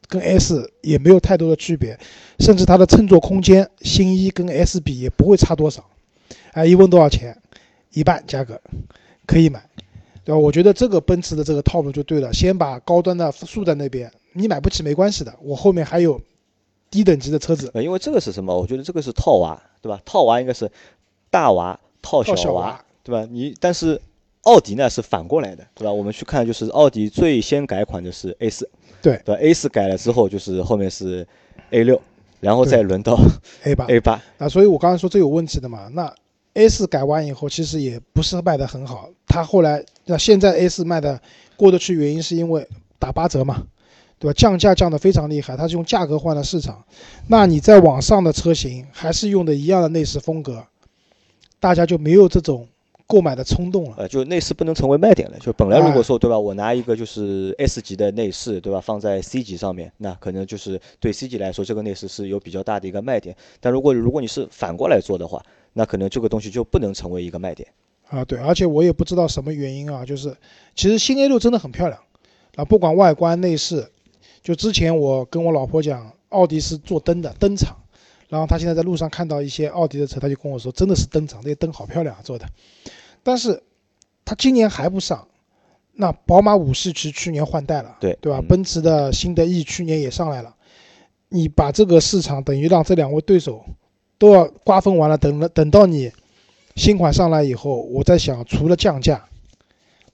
[0.08, 1.98] 跟 S 也没有太多的区别，
[2.40, 5.86] 甚至它的乘坐空间，新一跟 S 比也不会差多少。
[6.54, 7.38] 哎，一问多少钱？
[7.92, 8.60] 一半价格，
[9.26, 9.64] 可以买。
[10.26, 10.40] 对吧？
[10.40, 16.20] 我觉得这个奔驰的这个套路就对了，先把高端的竖在那边，你买不起没关系的，我后面还有
[16.90, 18.58] 低等级的车子呃，因为这个是什么？
[18.58, 20.02] 我觉得这个是套娃，对吧？
[20.04, 20.72] 套娃应该是
[21.36, 22.86] 大娃套套小娃，娃。
[23.04, 23.28] 对吧？
[23.30, 24.02] 你但是
[24.44, 25.92] 奥迪呢是反过来的，对吧？
[25.92, 28.68] 我们去看就是奥迪最先改款的是 A 四，
[29.02, 31.28] 对对吧？A 四改了之后就是后面是
[31.72, 32.02] A 六，
[32.40, 33.16] 然后再轮到
[33.64, 35.88] A 八 A 八，啊，所以我刚才说这有问题的嘛。
[35.92, 36.12] 那
[36.54, 39.10] A 四改完以后，其实也不是卖的很好。
[39.28, 41.22] 它后来那现在 A 四卖的
[41.56, 42.68] 过得去，原因是因为
[42.98, 43.62] 打八折嘛，
[44.18, 44.34] 对吧？
[44.34, 46.84] 降价降得非常厉害，它是用价格换了市场。
[47.28, 50.66] 那你在网上的车型还是用的一样的内饰风格，
[51.66, 52.68] 大家就没有这种
[53.08, 53.96] 购买的冲动了。
[53.98, 55.40] 呃，就内饰不能成为卖点了。
[55.40, 63.36] 就本来如哎果说对吧，我拿一个就是 S 级的内饰，对吧，放在 C 级上面，那可能就是对 C 级来说，这个内饰是有比较大的一个卖点。
[63.60, 67.68] 但如果如果你是反过来做的话，那可能这个东西就不能成为一个卖点。
[68.10, 70.38] 啊，对，而且我也不知道什么原因啊，就是
[70.76, 72.00] 其实新 A 六真的很漂亮
[72.58, 73.88] 啊，不管外观内饰，
[74.44, 77.76] 就之前我跟我老婆讲，奥迪是做灯的灯厂，
[78.36, 82.46] 然后他现在在路上看到一些奥迪的车，他就跟我说，真的是灯厂，这些灯好漂亮啊做的，
[83.24, 83.64] 但是
[84.26, 85.26] 他今年还不上，
[85.94, 88.18] 那宝马五系其实去年换代了，对。
[88.20, 88.40] 对吧？
[88.40, 88.46] 嗯。
[88.46, 90.54] 奔驰的新的 E 去年也上来了，
[91.30, 93.64] 你把这个市场等于让这两位对手
[94.18, 96.12] 都要瓜分完了，等了等到你
[96.76, 99.30] 新款上来以后，我在想，除了降价，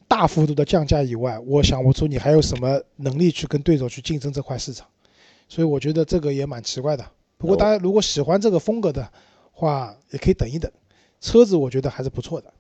[0.08, 4.86] 大幅度的降价以外，我想不出你还有什么能力去跟对手去竞争这块市场，
[5.50, 7.04] 所以我觉得这个也蛮奇怪的。
[7.42, 9.08] 不过大家如果喜欢这个风格的
[9.52, 10.72] 话，也可以等一等，
[11.20, 12.54] 车子我觉得还是不错的。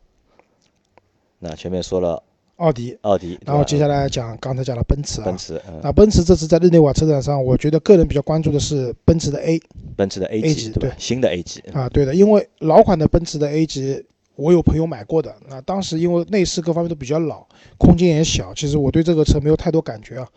[1.37, 2.21] 那前面说了
[2.57, 9.59] 奥迪，奥迪，然后接下来讲刚才讲了奔驰啊奔，驰，嗯，那奔驰这次在日内瓦车展上，我觉得个人比较关注的是奔驰的 A
[9.95, 10.93] 奔驰的 A 级，对对？
[10.97, 14.03] 新的 A 级，啊，对的，因为老款的奔驰的 A 级，
[14.35, 15.35] 我有朋友买过的。
[15.47, 20.27] 那当时因为内饰各方面都比较老，空间也小，其实我对这个车没有太多感觉啊。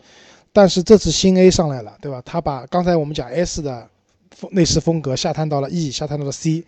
[0.51, 2.21] 但是这次新 A 上来了，对吧？
[2.25, 3.87] 他把刚才我们讲 S 的
[4.35, 6.63] 风内饰风格下探到了 E，下探到了 C，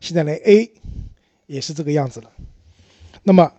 [0.00, 0.70] 现在连 A
[1.46, 2.30] 也是这个样子了。
[3.24, 3.50] 那么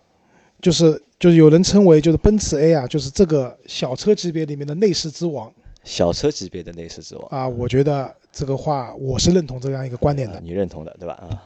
[0.62, 5.52] 就是就是有人称为就是奔驰 A 啊，就是这个小车级别里面的内饰之王
[5.84, 7.48] 小车级别的内饰之王，啊。
[7.48, 10.41] 我觉得这个话我是认同这样一个观点的啊。
[10.43, 11.13] 你认同的，对吧？
[11.15, 11.43] 啊，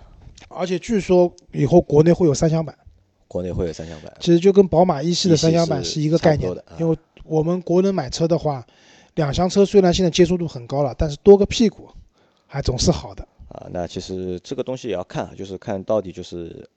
[0.49, 2.75] 而且据说以后国内会有三厢版，
[3.27, 8.65] 国内会有三厢版，其实就跟宝马一系的三厢版是一个概念因为我们国人买车的话，
[9.15, 11.87] 两厢车虽然现在接受度很高了，但是多个屁股
[12.51, 13.25] 还总是好的。
[13.47, 16.69] 啊，那其实这个东西也要看啊，就是看到底就是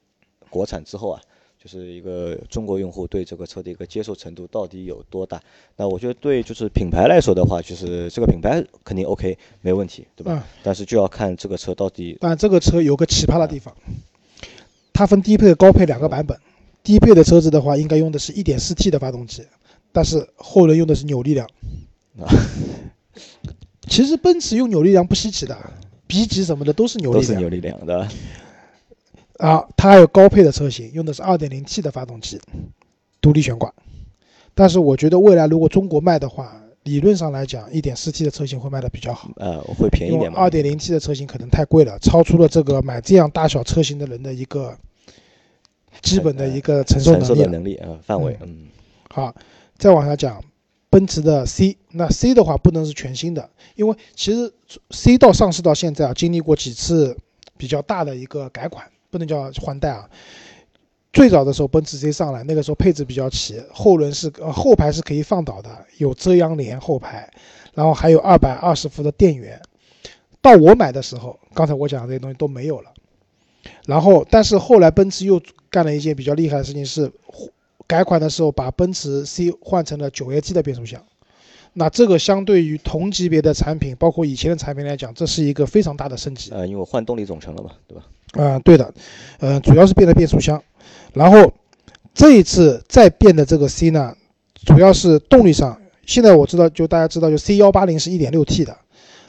[0.49, 1.21] 国产之后啊，
[1.61, 5.41] 就是一个中国用户对这个车的一个接受程度到底有多大。
[5.75, 10.33] 那我觉得对就是品牌来说的话，就是这个品牌肯定 OK 没问题，对吧？
[10.33, 13.75] 嗯，但是就要看这个车到底但这个车有个奇葩的地方，
[14.93, 16.39] 它分低配和高配两个版本。
[16.83, 19.43] 低配的车子的话，应该用的是 1.4T 的发动机，
[19.91, 21.45] 但是后轮用的是扭力梁。
[22.19, 22.29] 啊
[23.87, 25.57] 其实奔驰用扭力梁不稀奇的
[26.07, 28.07] ，B 级什么的都是扭都是力梁扭力梁的，
[29.37, 32.39] 啊，它还有高配的车型，用的是 2.0T 的发动机，
[33.21, 33.73] 独立悬挂。
[34.53, 40.47] 但是我觉得未来如果中国卖的话，理论上来讲，1.4T 的车型会卖的比较好，呃，会便宜点嘛。
[40.47, 44.77] 2.0T 的车型可能太贵了，超出了这个买这样大小车型的人的一个
[46.01, 47.51] 基本的一个承受承受能力了。
[47.51, 48.67] 的能力呃范围，嗯，
[49.09, 49.33] 好，
[49.77, 50.41] 再往下讲，
[50.89, 54.53] 奔驰的 C，那 C 的话不能是全新的，因为其实
[54.91, 57.17] C 到上市到现在啊，经历过几次
[57.57, 60.09] 比较大的一个改款，不能叫换代啊。
[61.13, 67.31] 最早的时候，奔驰 C 上来，那个时候配置比较齐，后轮是呃后排是可以放倒的，有遮阳帘后排，
[67.73, 69.61] 然后还有二百二十伏的电源。
[70.41, 72.91] 到我买的时候，刚才我讲的这些东西都没有了。
[73.87, 77.09] 然后，但是后来奔驰又干了一件比较厉害的事情是，
[77.87, 81.01] 改款的时候把奔驰 C 换成了九 AT 的变速箱。
[81.77, 86.49] 那这个相对于同级别的产品，包括以前的产品来讲，这是一个非常大的升级。
[86.51, 88.05] 呃，因为我换动力总成了嘛，对吧？
[88.41, 88.93] 啊、对的，
[89.39, 90.63] 呃，主要是变了变速箱，
[91.13, 91.51] 然后
[92.13, 94.15] 这一次再变的这个 C 呢，
[94.65, 95.77] 主要是动力上。
[96.05, 98.77] 现在我知道，就大家知道，就 C 幺八零是一点六 T 的，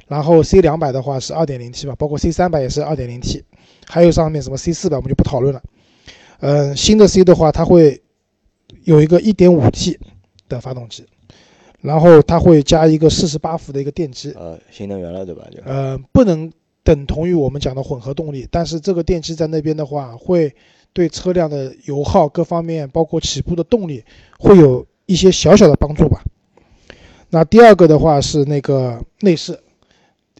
[0.06, 3.42] 然后 C 两百的话是二点零 T 吧，包括 C 三百也是二点零 T，
[3.86, 5.62] 还有上面什么 C 四百我们就不讨论了。
[6.40, 8.02] 嗯、新的 C 的话，它会
[8.84, 9.98] 有一个一点五 T
[10.48, 11.06] 的发动机，
[11.80, 15.46] 然后它会加一个四十八伏的一个电机，呃，新能源了，对吧？
[15.50, 16.50] 就呃，不能
[16.82, 20.54] 等同于我们讲的混合动力，但是这个电机在那边的话，会
[20.92, 24.02] 对车辆的油耗各方面，包括起步的动力，
[24.38, 26.22] 会有一些小小的帮助吧。
[27.30, 29.58] 那第二个的话是那个内饰，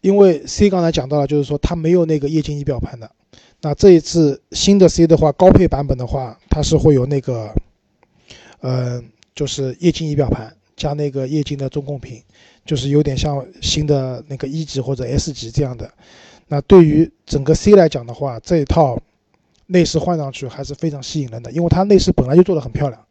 [0.01, 3.11] 因为 C 刚才讲到了，就是说它没有那个液晶仪表盘的。
[3.61, 7.53] 那这一次新的 C 的话，高配版本的话，它是会有那个，
[8.61, 9.03] 呃，
[9.35, 12.23] 就是液晶仪表盘加那个液晶的中控屏。
[12.65, 15.89] 就是有点像新的那个一级或者 S 级这样的。
[16.49, 19.01] 那对于整个 C 来讲的话，这一套
[19.67, 23.01] 内饰换上去还是非常吸引人的，因为它内饰本来就做得很漂亮。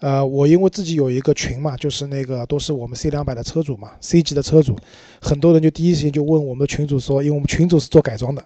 [0.00, 4.76] 呃，我因为自己有一个群嘛，就是那个都是我们 C 两百的车主嘛，C 级的车主，
[5.22, 8.44] 很多人就第一时间就问我们群主说，因为我们群主是做改装的，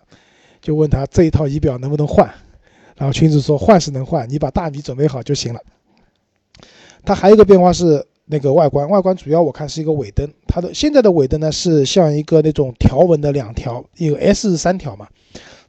[0.63, 2.33] 就问他这一套仪表能不能换，
[2.97, 5.61] 然后群主说换是能换，你把大米准备好就行了。
[7.05, 15.09] 它还有一个变化是那个外观，外观主要我看是一个尾灯，它的现在的尾灯呢是像一个那种条纹的两条，一个 S 是三条嘛，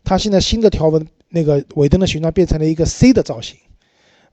[0.04, 3.58] 它现在新的条纹那个尾灯的形状变成了一个 C 的造型，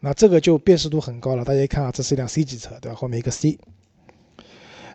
[0.00, 1.44] 那这个就辨识度很高了。
[1.44, 2.96] 大家一看啊，这是一辆 C 级车，对吧？
[2.96, 3.58] 后面一个 C。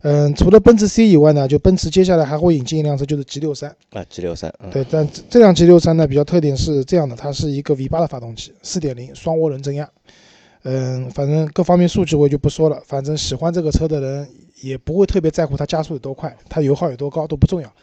[0.01, 3.69] 嗯，除了奔驰 C 以外呢，就奔驰接下来还会引进一辆车，就是 G 六三。
[3.89, 9.89] 啊，G 六三，嗯，对，但这这辆 G 六三呢，比较特点是这样的，它是一个 V 八的发动机，四点零双涡轮增压。
[10.63, 14.29] 嗯，反正各方面数据我就不说了，反正喜欢这个车的人
[14.61, 17.73] 也不会特别在乎它加速有多快，它油耗有多高都不重要。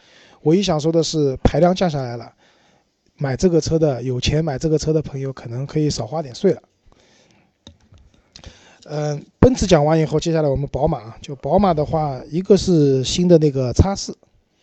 [0.42, 2.30] 唯一想说的是排量降下来了，
[3.16, 6.62] 买这个车的有钱买这个车的朋友可能可以少花点税了。
[8.84, 14.16] 嗯，奔驰讲完以后，接下来我们宝马啊，就宝马的话，一个是新的那个叉四，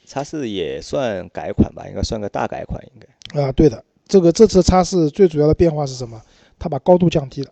[0.06, 3.42] 叉四也算改款吧，应该算个大改款，应该。
[3.42, 6.22] 啊，对的，这个这次叉四最主要的变化是什么？
[6.60, 7.52] 它把高度降低了。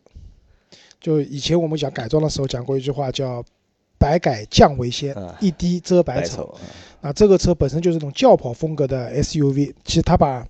[1.01, 3.43] 就以前我们讲改装的时候讲过一句话，叫
[3.97, 6.55] “百改降为先啊，一低遮百丑”。
[7.01, 10.47] 啊，这个车本身就是一种轿跑风格的 SUV，其实它把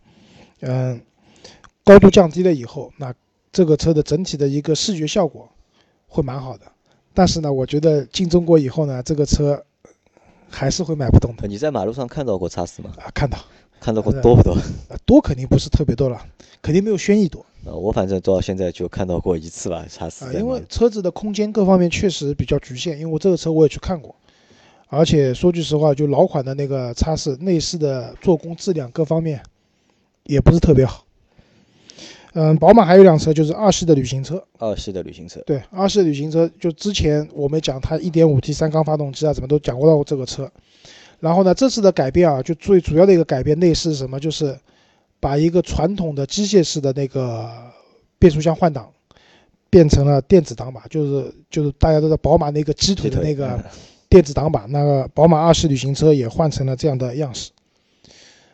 [0.60, 1.02] 嗯、
[1.84, 3.14] 高度降低了以后，那
[3.52, 5.50] 这个车的整体的一个视觉效果
[6.08, 6.66] 会蛮好的。
[7.14, 9.64] 但是呢，我觉得进中国以后呢，这个车
[10.50, 12.92] 还是会买不动的呃你在马路上看到过叉四吗？
[12.98, 13.10] 啊。
[13.14, 13.40] 看到
[13.80, 14.54] 看到过多不多？
[14.54, 16.22] 啊多肯定不是特别多了，
[16.62, 17.46] 肯定没有轩逸多。
[17.64, 20.46] 呃，我反正到现在就看到过一次吧，叉四啊，在马路。
[20.46, 24.16] 因为车子的空间各方面确实比较局限，因为我这个车我也去看过，
[24.88, 29.42] 而且说句实话，就老款的那个叉四内饰的做工质量各方面
[30.24, 31.06] 也不是特别好。
[32.34, 40.50] 嗯，宝马还有一辆车就是二系的旅行车，二系的旅行车，对，二系旅行车就之前我们讲它 1.5T 三缸发动机啊，怎么都讲过到这个车。
[41.20, 44.20] 然后呢，这次的改变啊，就最主要的一个改变内饰是什么？
[44.20, 44.58] 就是
[45.22, 47.50] 把一个传统的机械式的那个
[48.20, 48.92] 变速箱换挡
[49.70, 53.64] 变成了电子挡把，就是就是大家都知道宝马那个鸡腿的那个嗯
[54.10, 57.52] 电子挡把，那个宝马二系旅行车也换成了这样的样式。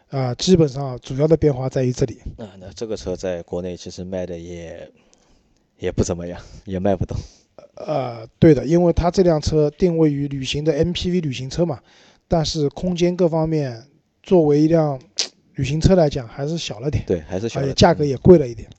[0.09, 2.19] 啊、基本上主要的变化在于这里。
[2.37, 4.89] 啊，那这个车在国内其实卖的也
[5.79, 7.17] 也不怎么样，也卖不动。
[7.75, 11.79] 呃，对的，因为它这辆车定位于旅行的 MPV 旅行车嘛，
[12.27, 13.83] 但是空间各方面
[14.23, 14.97] 作为一辆
[15.57, 17.65] 旅行车来讲还是小了点，对，还是小的。
[17.65, 18.69] 而且价格也贵了一点。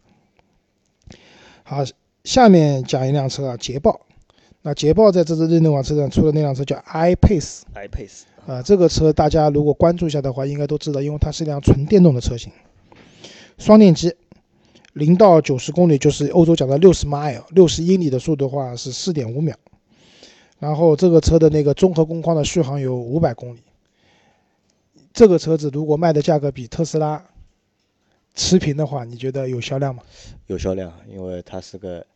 [1.64, 1.85] 好，
[2.22, 4.01] 下面讲一辆车啊，捷豹。
[4.62, 12.53] 那捷豹在这次日内瓦车展出的那辆车叫 iPace，iPace 啊，这个车大家如果关注一下的话，应该都知道，因为它是一辆纯电动的车型，
[13.59, 14.14] 双电机，
[14.93, 19.57] 零到九十公里就是欧洲讲的六十 mile，六十英里的速度的话是四点五秒，
[20.61, 23.59] 然后这个车的那个综合工况的续航有五百公里。
[25.19, 27.29] 这个车子如果卖的价格比特斯拉
[28.37, 30.05] 持平的话，你觉得有销量吗？
[30.47, 32.07] 有销量，因为它是个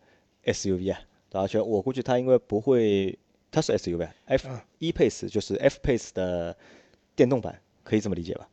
[0.45, 1.01] SUV 啊，
[1.33, 3.19] 而且我估计它应该不会，
[3.51, 6.57] 它是 SUV 啊，F 啊 E Pace 就是 F Pace 的
[7.17, 8.49] 电动版，可以这么理解吧？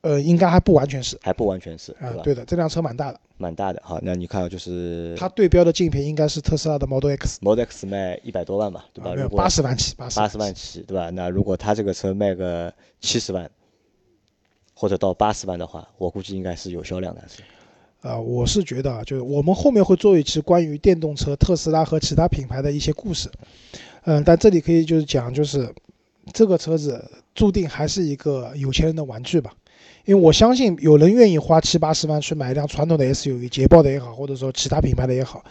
[0.00, 3.82] 呃，应该还不完全是还不完全是，啊对，的，这辆车蛮大的，蛮大的。
[3.84, 9.10] 好，那你看啊就是它对标的竞品应该是特斯拉的 Model X，Model X 卖一百多万吧，对吧？
[9.10, 11.10] 啊，没有如果八十万起，八十万起，对吧？
[11.10, 13.50] 那如果它这个车卖个七十万，
[14.74, 17.22] 或者到八十万的话，我估计应该是有销量的。
[17.28, 17.42] 是
[18.02, 23.28] 呃，我是觉得啊，就是我们后面会做一期关于电动车特斯拉和其他品牌的一些故事，
[24.04, 25.74] 嗯、但这里可以就是讲，就是
[26.32, 29.52] 这个车子注定还是一个有钱人的玩具吧，
[30.04, 35.44] 因为我相信有人愿意花七八十万去买一辆传统的 SUV，捷豹的也好，或者说其他品牌的也好，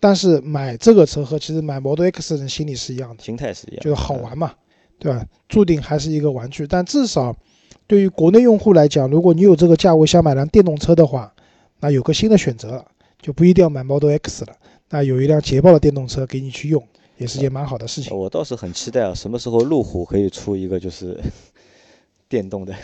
[0.00, 4.52] 但是买这个车和其实买 Model X 的人心里是一样的，心态是一样的，就是好玩嘛，
[4.98, 5.24] 对吧？
[5.48, 7.36] 注定还是一个玩具，但至少
[7.86, 11.32] 对于国内用户来讲，如果你有这个价位想买辆电动车的话，
[11.80, 12.84] 那有个新的选择了，
[13.20, 14.56] 就不一定要买 Model X 了。
[14.90, 16.82] 那有一辆捷豹的电动车给你去用，
[17.18, 18.16] 也是件蛮好的事情。
[18.16, 21.18] 我倒是很期待啊，什么时候路虎可以出一个就是
[22.28, 22.74] 电动的？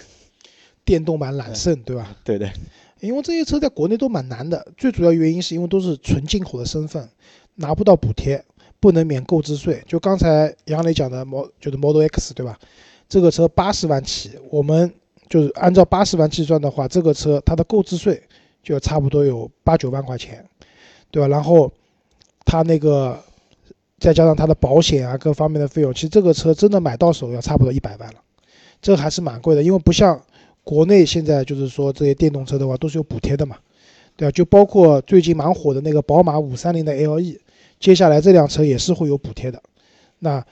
[0.88, 2.16] 电动版揽胜，对吧？
[2.24, 2.50] 对对，
[3.00, 7.06] 因为这些车在国内都蛮难的，最主要原因是因为都是纯进口的身份，
[7.56, 8.42] 拿不到补贴，
[8.80, 9.82] 不能免购置税。
[9.86, 12.58] 就刚才杨磊讲的 Mo 就是 Model X 对吧？
[13.06, 14.90] 这个车八十万起，我们
[15.28, 18.22] 就是按照八十万计算的话，这个车它的购置税
[18.62, 20.42] 就差不多有八九万块钱，
[21.10, 21.28] 对吧？
[21.28, 21.70] 然后
[22.46, 23.22] 它那个
[23.98, 28.20] 再加上它的保险啊各方面的费用，其实这个车真的买到手要差不多一百万了，
[28.80, 30.18] 这还是蛮贵的，因为不像
[30.68, 33.56] 国内现在就是说这些电动车的话都是有补贴的嘛，
[34.18, 37.38] 对啊，就包括最近蛮火的那个宝马五三零的 LE，
[37.80, 39.62] 接下来这辆车也是会有补贴的。
[40.18, 40.44] 那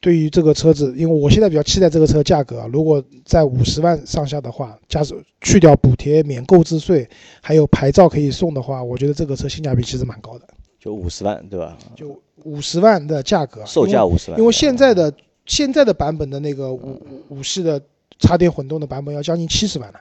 [0.00, 7.06] 对于这个车子，因为我现在比较期待这个车价格啊，如果在五十万上下的话，加上去掉补贴、免购置税，
[7.42, 10.48] 还有牌照可以送的话，我觉得这个车性价比其实蛮高的，
[10.78, 11.76] 就五十万，对吧？
[11.94, 15.12] 就五十万的价格，售价五十万，因为现在的
[15.44, 16.92] 现在的版本的那个五
[17.28, 17.78] 五五系的
[18.20, 20.00] 插电混动的版本要将近七十万了，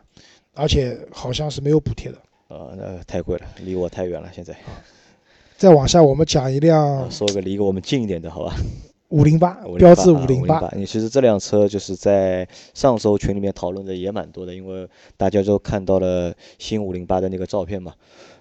[0.54, 2.18] 而且好像是没有补贴的。
[2.50, 4.30] 呃，那太贵了，离我太远了。
[4.34, 4.56] 现在
[5.58, 8.56] 再往下，我们讲一辆啊说个离我们近一点的，好吧？
[9.10, 10.72] 五零八，标致啊五零八。
[10.76, 17.94] 你其实这辆车就是在上周群里面讨论的也蛮多的，因为大家都看到了新五零八的那个照片嘛。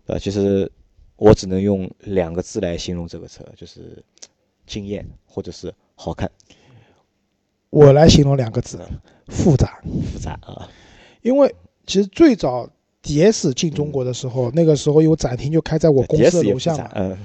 [0.07, 0.71] 呃，其实
[1.17, 4.03] 我只能用两个字来形容这个车，就是
[4.67, 6.31] 惊艳或者是好看、
[7.71, 8.79] 我来形容两个字：
[9.29, 9.81] 复杂。
[10.13, 10.69] 复杂啊。
[11.23, 11.55] 因为
[11.87, 12.69] 其实最早
[13.03, 17.19] DS 进中国的时候，那个时候有展厅就开在我公司的楼下嘛，嗯，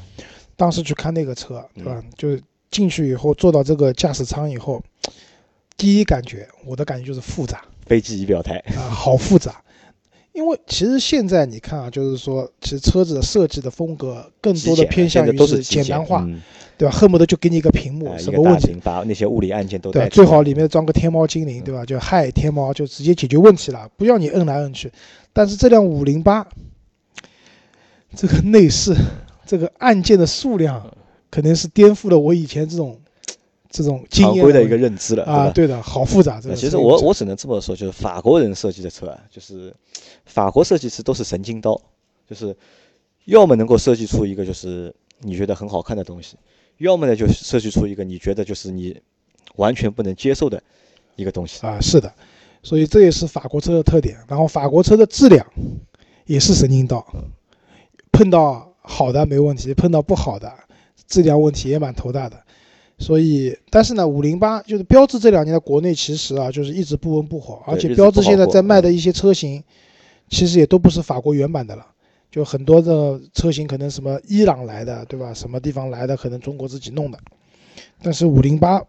[0.56, 2.04] 当时去看那个车，对吧？
[2.18, 2.42] 就是
[2.72, 4.82] 进去以后坐到这个驾驶舱以后，
[5.78, 9.62] 第一感觉，我的感觉就是复杂飞机仪表台，啊，好复杂。
[10.34, 16.42] 因为其实现在你看啊，就是说，其实车子的设计的风格更多的偏向于是简简单化，嗯
[16.76, 16.96] 对吧？
[16.96, 21.86] 恨不得就给你一个屏幕，什么问题把那些物理按键都对最好里面装个天猫精灵，对吧？
[21.86, 24.92] 就嗨天猫，就直接解决问题了，不要你摁来摁去。
[25.34, 26.48] 但是这辆五零八，
[28.16, 28.96] 这个内饰，
[29.46, 30.98] 这个按键的数量，
[31.30, 33.00] 肯定是颠覆了我以前这种
[33.74, 36.40] 这种常规的一个认知了，啊，对的，好复杂。
[36.40, 39.76] 这个呃其实我我只能这么说，就是法国人设计的车啊，就是
[40.26, 41.82] 法国设计师都是神经刀，
[42.30, 42.56] 就是
[43.26, 46.38] 要么能够设计出一个就是你觉得很好看的东西，
[46.78, 49.02] 要么呢就设计出一个你觉得就是你
[49.56, 50.62] 完全不能接受的
[51.16, 51.66] 一个东西。
[51.66, 52.14] 啊，是的，
[52.62, 54.18] 所以这也是法国车的特点。
[54.28, 55.44] 然后法国车的质量
[56.28, 57.04] 也是神经刀，
[58.12, 60.54] 碰到好的没问题，碰到不好的
[61.08, 62.43] 质量问题也蛮头大的。
[63.04, 69.62] 所以，但是呢，五零八就是标致这两年在国内其实啊，就是一直不温不火，而且标致现在在卖的一些车型，
[70.30, 71.86] 其实也都不是法国原版的了。
[72.32, 75.34] 就很多的车型可能什么伊朗来的，对吧？
[75.34, 77.20] 什么地方来的，可能中国自己弄的。
[78.02, 78.82] 但是五零八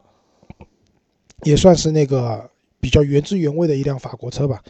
[1.42, 2.48] 也算是那个
[2.80, 4.62] 比较原汁原味的一辆法国车吧。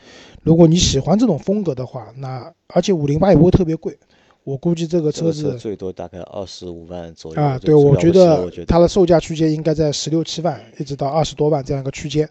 [0.42, 3.96] 如果你喜欢这种风格的话，那而且五零八也不会特别贵，
[4.44, 12.28] 我估计这个这个车子最多大概二十五万左右啊，对我觉得它的售价区间应该在十六七万一直到二十多万这样一个区间，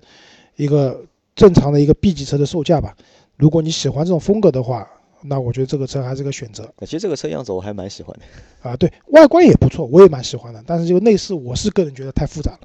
[0.55, 1.03] 一个
[1.35, 2.95] 正常的一个 B 级车的售价吧。
[3.35, 4.87] 如果你喜欢这种风格的话，
[5.23, 8.69] 那我觉得这个车还是个选择其实这个车样子我还蛮喜欢的。
[8.69, 8.77] 啊。
[8.77, 12.59] 对外观也不错，我也蛮喜欢的，但是这个内饰我是个人觉得太复杂了。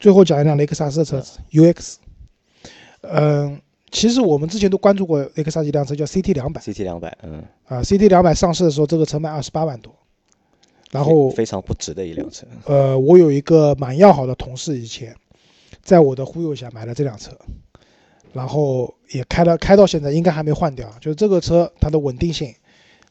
[0.00, 1.96] 最后讲一辆雷克萨斯的车子 UX，
[3.02, 3.60] 嗯，
[3.90, 9.92] 其实我们之前都关注过雷克萨斯一辆车叫 CT 两百 CT 两百，嗯，啊，CT 两百上市的时候这个车卖二十八万多，
[10.90, 12.46] 然后非常不值的一辆车。
[12.66, 15.14] 呃，我有一个蛮要好的同事，以前
[15.82, 17.32] 在我的忽悠下买了这辆车，
[18.32, 20.88] 然后也开了，开到现在应该还没换掉。
[21.00, 22.54] 就是这个车它的稳定性，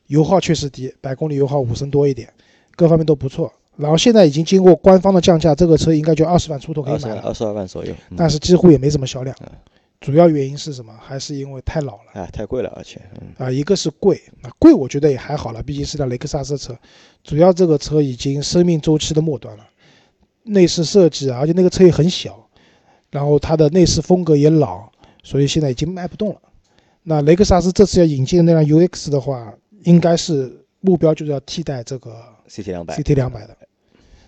[0.08, 2.32] 油耗确实低，百公里油耗五升多一点，
[2.78, 3.52] 各方面都不错。
[3.76, 9.36] 然后现在已经经过官方的降价，这个车应该就二十万出头可以买了，二十二万左右，但是几乎也没什么销量。
[10.00, 10.94] 主要原因是什么？
[11.02, 13.02] 还是因为太老了，哎，太贵了，而且，
[13.38, 16.78] 啊，一个是贵，啊，贵我觉得也还好了，毕竟是辆雷克萨斯车，
[17.24, 19.68] 主要这个车已经生命周期的末端了，
[20.44, 22.48] 内饰设计啊，而且那个车也很小，
[23.12, 24.90] 然后它的内饰风格也老，
[25.22, 26.42] 所以现在已经卖不动了。
[27.04, 33.58] 那雷克萨斯这次要引进那辆 UX 的话，应该是目标就是要替代这个 CT 两百，CT 两百的。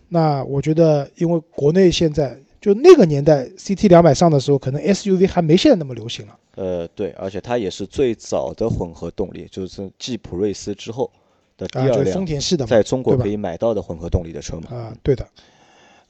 [0.10, 6.38] 那我觉得，因为国内现在就那个年代，CT 两百上的时候，可能 SUV 还没现在那么流行了。
[6.56, 11.12] 呃，对，而且它也是最早的混合动力，就是继普锐斯之后
[11.58, 14.74] 的第二辆丰田系的，在中国可以买到的混合动力的车嘛。
[14.74, 15.28] 啊，对的。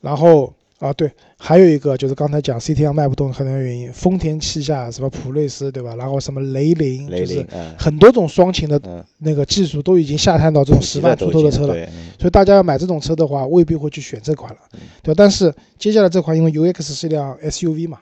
[0.01, 0.53] 然后。
[0.81, 5.95] 啊，对，还有一个就是刚才讲 CT 二卖不动很多原因，丰田旗下什么普锐斯，对吧？
[5.95, 7.45] 然后什么雷凌，就是
[7.77, 11.75] 很多种双擎的那个技术都已经下探到这种十万出头的车了，
[12.17, 14.59] 所以大家要买这种车的话，未必会去选这款了，
[15.03, 17.99] 对但是接下来这款因为 UX 是一辆 SUV 嘛，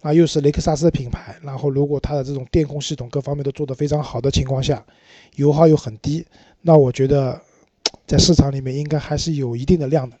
[0.00, 4.82] 啊，又是雷克萨斯的品牌，然后如果它的这种电控系统各方面都做得非常好的情况下，
[5.36, 6.24] 油耗又很低，
[6.62, 7.38] 那我觉得
[8.06, 10.16] 在市场里面应该还是有一定的量的。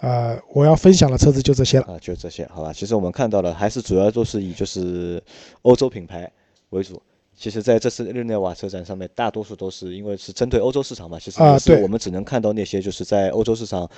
[0.00, 2.72] 呃，我要分享的车子就这些了啊，就这些，好吧。
[2.72, 5.22] 其实我们看到了，还是主要都是以就是
[5.62, 6.30] 欧洲品牌
[6.70, 7.00] 为主。
[7.36, 11.18] 其实在这次日内瓦车展上面，大多数都是因为是针对欧洲市场嘛。
[11.18, 11.40] 其实
[11.82, 13.88] 我们只能看到那些就是在欧洲市场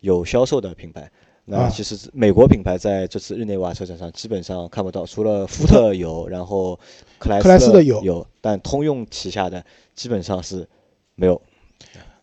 [0.00, 1.10] 有销售的品牌。
[1.44, 6.78] 那其实美国品牌在这次日内瓦车展上基本上看不到，除了福特有，然后
[7.18, 10.66] 克莱斯的有，但通用旗下的基本上是
[11.14, 11.40] 没有。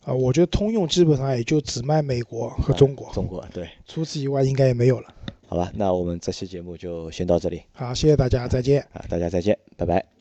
[0.04, 5.14] 啊，我觉得通用基本上也就只卖美国和中国，中国对，除此以外应该也没有了。
[5.48, 7.62] 好吧，那我们这期节目就先到这里。
[7.74, 8.82] 好，谢谢大家，再见。
[8.94, 10.21] 啊，大家再见，拜拜。